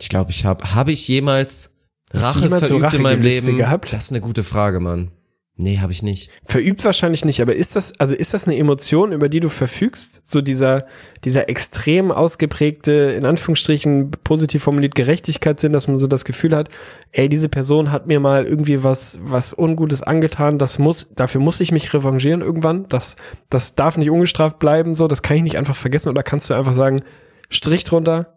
[0.00, 1.82] Ich glaube, ich habe, habe ich jemals
[2.12, 3.58] Rache jemals so verübt in meinem Leben?
[3.58, 3.92] gehabt?
[3.92, 5.10] Das ist eine gute Frage, Mann.
[5.56, 6.32] Nee, habe ich nicht.
[6.44, 10.20] Verübt wahrscheinlich nicht, aber ist das, also ist das eine Emotion, über die du verfügst?
[10.24, 10.86] So dieser,
[11.22, 16.70] dieser extrem ausgeprägte, in Anführungsstrichen positiv formuliert Gerechtigkeitssinn, dass man so das Gefühl hat,
[17.12, 21.60] ey, diese Person hat mir mal irgendwie was, was Ungutes angetan, das muss, dafür muss
[21.60, 23.14] ich mich revanchieren irgendwann, das,
[23.48, 26.54] das darf nicht ungestraft bleiben, so, das kann ich nicht einfach vergessen oder kannst du
[26.54, 27.04] einfach sagen,
[27.48, 28.33] Strich drunter,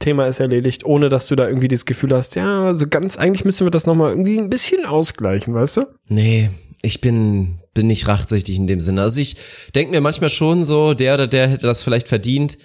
[0.00, 3.44] Thema ist erledigt, ohne dass du da irgendwie das Gefühl hast, ja, so ganz, eigentlich
[3.44, 5.86] müssen wir das nochmal irgendwie ein bisschen ausgleichen, weißt du?
[6.08, 6.50] Nee,
[6.82, 9.02] ich bin, bin nicht rachsüchtig in dem Sinne.
[9.02, 9.36] Also ich
[9.74, 12.58] denke mir manchmal schon so, der oder der hätte das vielleicht verdient.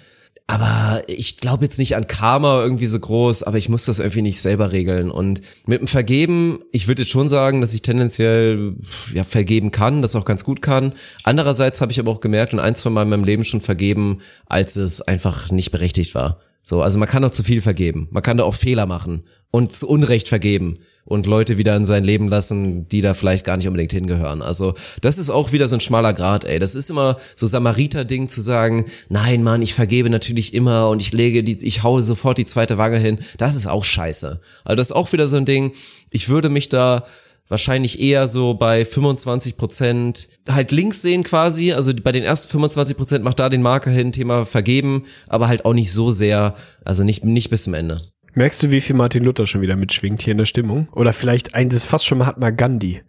[0.48, 4.22] Aber ich glaube jetzt nicht an Karma irgendwie so groß, aber ich muss das irgendwie
[4.22, 5.10] nicht selber regeln.
[5.10, 8.76] Und mit dem Vergeben, ich würde jetzt schon sagen, dass ich tendenziell
[9.12, 10.94] ja, vergeben kann, das auch ganz gut kann.
[11.24, 14.20] Andererseits habe ich aber auch gemerkt und ein, zwei Mal in meinem Leben schon vergeben,
[14.46, 16.40] als es einfach nicht berechtigt war.
[16.68, 18.08] So, also man kann auch zu viel vergeben.
[18.10, 22.02] Man kann da auch Fehler machen und zu Unrecht vergeben und Leute wieder in sein
[22.02, 24.42] Leben lassen, die da vielleicht gar nicht unbedingt hingehören.
[24.42, 26.58] Also das ist auch wieder so ein schmaler Grad, ey.
[26.58, 31.12] Das ist immer so Samariter-Ding zu sagen, nein, Mann, ich vergebe natürlich immer und ich
[31.12, 33.20] lege die, ich haue sofort die zweite Wange hin.
[33.38, 34.40] Das ist auch scheiße.
[34.64, 35.70] Also das ist auch wieder so ein Ding.
[36.10, 37.04] Ich würde mich da
[37.48, 41.72] wahrscheinlich eher so bei 25 Prozent halt links sehen quasi.
[41.72, 45.64] Also bei den ersten 25 Prozent macht da den Marker hin, Thema vergeben, aber halt
[45.64, 48.00] auch nicht so sehr, also nicht, nicht bis zum Ende.
[48.34, 50.88] Merkst du, wie viel Martin Luther schon wieder mitschwingt hier in der Stimmung?
[50.92, 53.00] Oder vielleicht ein, das ist fast schon Mahatma Gandhi.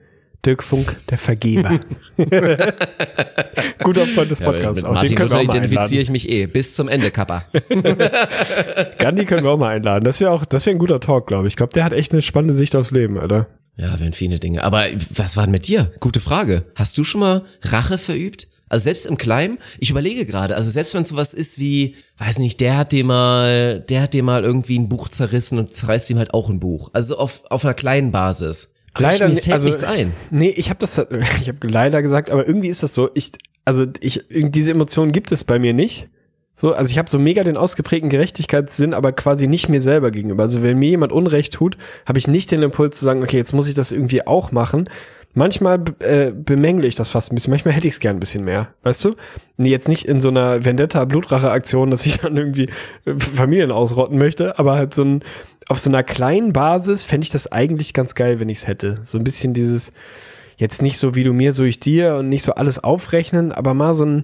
[0.46, 1.80] Dirk Funk, der Vergeber.
[3.84, 4.84] Guter Freund des Ja, Podcasts.
[4.84, 4.94] mit auch.
[4.94, 6.48] Martin Luther mal identifiziere ich mich eh.
[6.48, 7.44] Bis zum Ende, Kappa.
[9.00, 10.06] Gandhi können wir auch mal einladen.
[10.06, 11.54] Das wäre auch, das wäre ein guter Talk, glaube ich.
[11.54, 13.48] Ich glaube, der hat echt eine spannende Sicht aufs Leben, Alter.
[13.78, 14.64] Ja, wären viele Dinge.
[14.64, 15.92] Aber was war denn mit dir?
[16.00, 16.66] Gute Frage.
[16.76, 18.48] Hast du schon mal Rache verübt?
[18.70, 22.40] Also selbst im Kleinen, ich überlege gerade, also selbst wenn es sowas ist wie, weiß
[22.40, 26.10] nicht, der hat dir mal, der hat dir mal irgendwie ein Buch zerrissen und zerreißt
[26.10, 26.90] ihm halt auch ein Buch.
[26.92, 28.74] Also auf, auf einer kleinen Basis.
[28.94, 30.12] Aber Leider mir nicht- fällt also- nichts ein.
[30.32, 30.98] Nee, ich habe das,
[31.42, 33.10] ich habe leider gesagt, aber irgendwie ist das so.
[33.14, 33.32] Ich,
[33.64, 36.10] also ich, diese Emotionen gibt es bei mir nicht.
[36.60, 40.42] So, also ich habe so mega den ausgeprägten Gerechtigkeitssinn, aber quasi nicht mir selber gegenüber.
[40.42, 41.78] Also wenn mir jemand Unrecht tut,
[42.08, 44.90] habe ich nicht den Impuls zu sagen, okay, jetzt muss ich das irgendwie auch machen.
[45.36, 47.52] manchmal äh, bemängle ich das fast ein bisschen.
[47.52, 48.70] Manchmal hätte ich es gern ein bisschen mehr.
[48.82, 49.16] Weißt du?
[49.60, 52.70] Jetzt nicht in so einer Vendetta-Blutrache-Aktion, dass ich dann irgendwie
[53.06, 55.20] äh, Familien ausrotten möchte, aber halt so ein,
[55.70, 58.98] auf so einer kleinen Basis fände ich das eigentlich ganz geil, wenn ich es hätte.
[59.04, 59.94] So ein bisschen dieses,
[60.58, 63.76] jetzt nicht so wie du mir, so ich dir und nicht so alles aufrechnen, aber
[63.76, 64.24] mal so ein,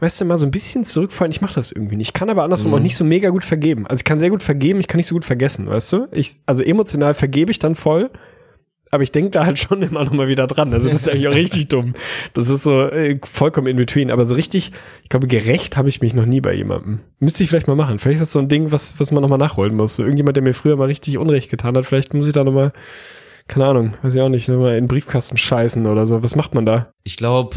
[0.00, 1.30] weißt du, mal so ein bisschen zurückfallen.
[1.32, 2.08] Ich mache das irgendwie nicht.
[2.08, 2.76] Ich kann aber andersrum Mhm.
[2.76, 3.86] auch nicht so mega gut vergeben.
[3.86, 6.08] Also ich kann sehr gut vergeben, ich kann nicht so gut vergessen, weißt du?
[6.12, 8.10] Ich, also emotional vergebe ich dann voll,
[8.92, 10.72] aber ich denke da halt schon immer noch mal wieder dran.
[10.72, 11.94] Also das ist eigentlich auch richtig dumm.
[12.32, 14.10] Das ist so äh, vollkommen in between.
[14.10, 14.72] Aber so richtig,
[15.02, 17.00] ich glaube, gerecht habe ich mich noch nie bei jemandem.
[17.20, 17.98] Müsste ich vielleicht mal machen.
[18.00, 19.96] Vielleicht ist das so ein Ding, was, was man noch mal nachholen muss.
[19.96, 21.86] So irgendjemand, der mir früher mal richtig Unrecht getan hat.
[21.86, 22.72] Vielleicht muss ich da noch mal,
[23.46, 26.22] keine Ahnung, weiß ich auch nicht, noch mal in den Briefkasten scheißen oder so.
[26.24, 26.92] Was macht man da?
[27.04, 27.56] Ich glaube,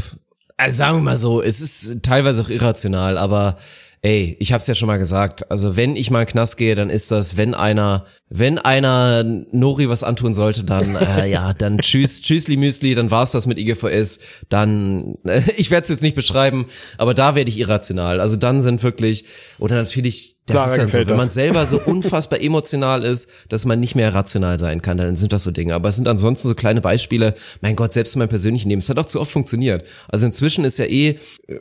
[0.58, 3.58] also sagen wir mal so, es ist teilweise auch irrational, aber
[4.04, 6.76] ey, ich hab's ja schon mal gesagt, also wenn ich mal in den Knast gehe,
[6.76, 11.78] dann ist das, wenn einer, wenn einer Nori was antun sollte, dann äh, ja, dann
[11.78, 16.18] tschüss, tschüssli Müsli, dann war's das mit IGVS, dann, äh, ich werde es jetzt nicht
[16.18, 16.66] beschreiben,
[16.98, 18.20] aber da werde ich irrational.
[18.20, 19.24] Also dann sind wirklich,
[19.58, 21.34] oder natürlich, das Sarah ist dann so, wenn man das.
[21.34, 25.44] selber so unfassbar emotional ist, dass man nicht mehr rational sein kann, dann sind das
[25.44, 25.74] so Dinge.
[25.74, 27.34] Aber es sind ansonsten so kleine Beispiele.
[27.62, 29.86] Mein Gott, selbst in meinem persönlichen Leben, es hat auch zu oft funktioniert.
[30.10, 31.18] Also inzwischen ist ja eh,
[31.48, 31.60] äh,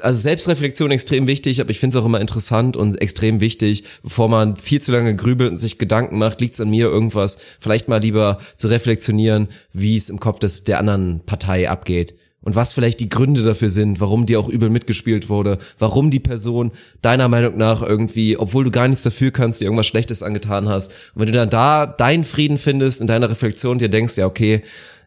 [0.00, 4.28] also Selbstreflexion extrem wichtig, aber ich finde es auch immer interessant und extrem wichtig, bevor
[4.28, 7.88] man viel zu lange grübelt und sich Gedanken macht, liegt es an mir irgendwas, vielleicht
[7.88, 12.72] mal lieber zu reflektionieren, wie es im Kopf des, der anderen Partei abgeht und was
[12.72, 16.72] vielleicht die Gründe dafür sind, warum dir auch übel mitgespielt wurde, warum die Person
[17.02, 20.92] deiner Meinung nach irgendwie, obwohl du gar nichts dafür kannst, dir irgendwas Schlechtes angetan hast.
[21.14, 24.62] Und wenn du dann da deinen Frieden findest in deiner Reflexion, dir denkst, ja, okay,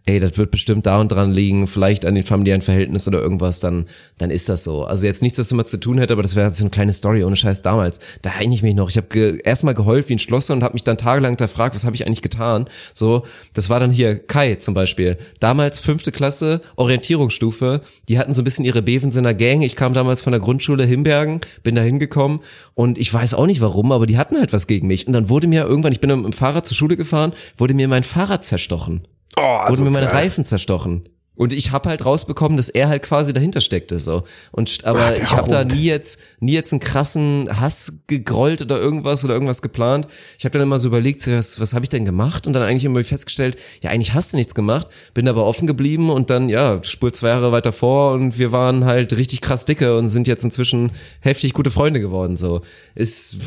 [0.07, 3.59] ey, das wird bestimmt da und dran liegen, vielleicht an den familiären Verhältnissen oder irgendwas,
[3.59, 3.85] dann,
[4.17, 4.85] dann ist das so.
[4.85, 7.25] Also jetzt nichts, das damit zu tun hätte, aber das wäre so eine kleine Story
[7.25, 7.99] ohne Scheiß damals.
[8.21, 8.89] Da erinnere ich mich noch.
[8.89, 11.85] Ich habe ge erstmal geheult wie ein Schlosser und habe mich dann tagelang gefragt, was
[11.85, 12.65] habe ich eigentlich getan?
[12.93, 15.17] So, das war dann hier Kai zum Beispiel.
[15.41, 17.81] Damals fünfte Klasse, Orientierungsstufe.
[18.07, 19.61] Die hatten so ein bisschen ihre Bevens in der Gang.
[19.61, 22.39] Ich kam damals von der Grundschule Himbergen, bin da hingekommen
[22.75, 25.05] und ich weiß auch nicht warum, aber die hatten halt was gegen mich.
[25.05, 27.89] Und dann wurde mir irgendwann, ich bin mit dem Fahrrad zur Schule gefahren, wurde mir
[27.89, 29.01] mein Fahrrad zerstochen
[29.37, 30.11] Oh, wurden mir meine.
[30.11, 31.07] Reifen zerstochen.
[31.37, 34.23] Und ich habe halt rausbekommen, dass er halt quasi dahinter steckte so.
[34.51, 38.77] Und aber Ach, ich habe da nie jetzt nie jetzt einen krassen Hass gegrollt oder
[38.77, 40.07] irgendwas oder irgendwas geplant.
[40.37, 42.47] Ich habe dann immer so überlegt, was, was habe ich denn gemacht?
[42.47, 44.87] Und dann eigentlich immer festgestellt, ja eigentlich hast du nichts gemacht.
[45.13, 48.85] Bin aber offen geblieben und dann ja Spur zwei Jahre weiter vor und wir waren
[48.85, 52.61] halt richtig krass dicke und sind jetzt inzwischen heftig gute Freunde geworden so.
[52.95, 53.37] Ist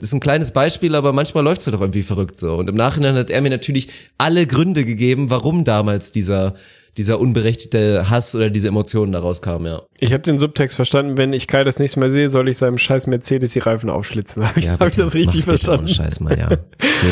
[0.00, 2.56] ist ein kleines Beispiel, aber manchmal läuft's halt doch irgendwie verrückt so.
[2.56, 3.88] Und im Nachhinein hat er mir natürlich
[4.18, 6.54] alle Gründe gegeben, warum damals dieser
[6.98, 9.82] dieser unberechtigte Hass oder diese Emotionen daraus kamen, ja.
[9.98, 12.78] Ich habe den Subtext verstanden, wenn ich Kai das nächste Mal sehe, soll ich seinem
[12.78, 14.44] scheiß Mercedes die Reifen aufschlitzen.
[14.48, 15.84] Habe ich, ja hab ich das richtig bitte verstanden?
[15.84, 16.48] Ohne Scheiß mal, ja.
[16.48, 16.56] Geh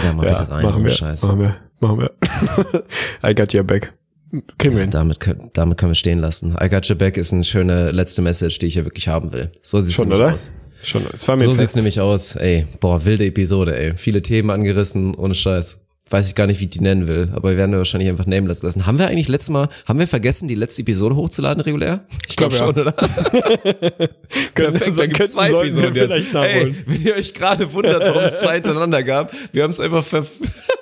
[0.02, 1.22] da mal bitte rein, machen wir, Scheiß.
[1.24, 2.84] machen wir, machen wir.
[3.30, 3.92] I got your back.
[4.58, 4.90] Kriegen hin.
[4.90, 6.56] Damit, können- damit können wir stehen lassen.
[6.60, 9.50] I got your back ist eine schöne letzte Message, die ich hier wirklich haben will.
[9.62, 10.34] So sieht's Schon, nämlich oder?
[10.34, 10.50] aus.
[10.82, 11.60] Schon, es war mir So fest.
[11.60, 12.36] sieht's nämlich aus.
[12.36, 13.94] Ey, boah, wilde Episode, ey.
[13.94, 15.83] Viele Themen angerissen, ohne Scheiß.
[16.10, 18.26] Weiß ich gar nicht, wie ich die nennen will, aber wir werden ja wahrscheinlich einfach
[18.26, 18.84] nameless lassen.
[18.86, 22.04] Haben wir eigentlich letztes Mal, haben wir vergessen, die letzte Episode hochzuladen regulär?
[22.28, 22.94] Ich glaube glaub, schon, oder?
[23.32, 24.08] Wir-
[24.54, 25.94] Perfekt, da gibt's zwei wir Episoden.
[25.94, 26.68] vielleicht nachholen.
[26.68, 30.04] Ey, wenn ihr euch gerade wundert, warum es zwei hintereinander gab, wir haben es einfach
[30.04, 30.24] ver...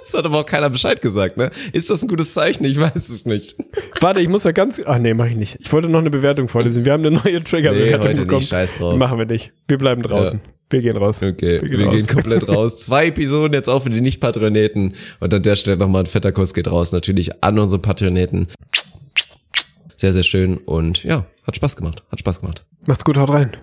[0.05, 1.53] Es hat aber auch keiner Bescheid gesagt, ne?
[1.73, 2.65] Ist das ein gutes Zeichen?
[2.65, 3.55] Ich weiß es nicht.
[4.01, 4.83] Warte, ich muss da ganz.
[4.85, 5.59] Ach nee, mach ich nicht.
[5.61, 6.85] Ich wollte noch eine Bewertung vorlesen.
[6.85, 8.21] Wir haben eine neue Trigger-Bewertung Nee, heute nicht.
[8.23, 8.43] bekommen.
[8.45, 8.97] Scheiß drauf.
[8.99, 9.53] Machen wir nicht.
[9.69, 10.41] Wir bleiben draußen.
[10.71, 11.23] Wir gehen raus.
[11.23, 12.09] Okay, wir gehen, raus.
[12.09, 12.79] komplett raus.
[12.81, 14.95] Zwei Episoden jetzt auch für die Nicht-Patroneten.
[15.23, 16.91] Und an der Stelle nochmal ein fetter Kuss geht raus.
[16.91, 18.49] Natürlich an unsere Patroneten.
[19.97, 20.59] Sehr, sehr schön.
[20.59, 22.03] Und ja, hat Spaß gemacht.
[22.11, 22.67] Hat Spaß gemacht.
[22.89, 23.57] Macht's gut, haut rein.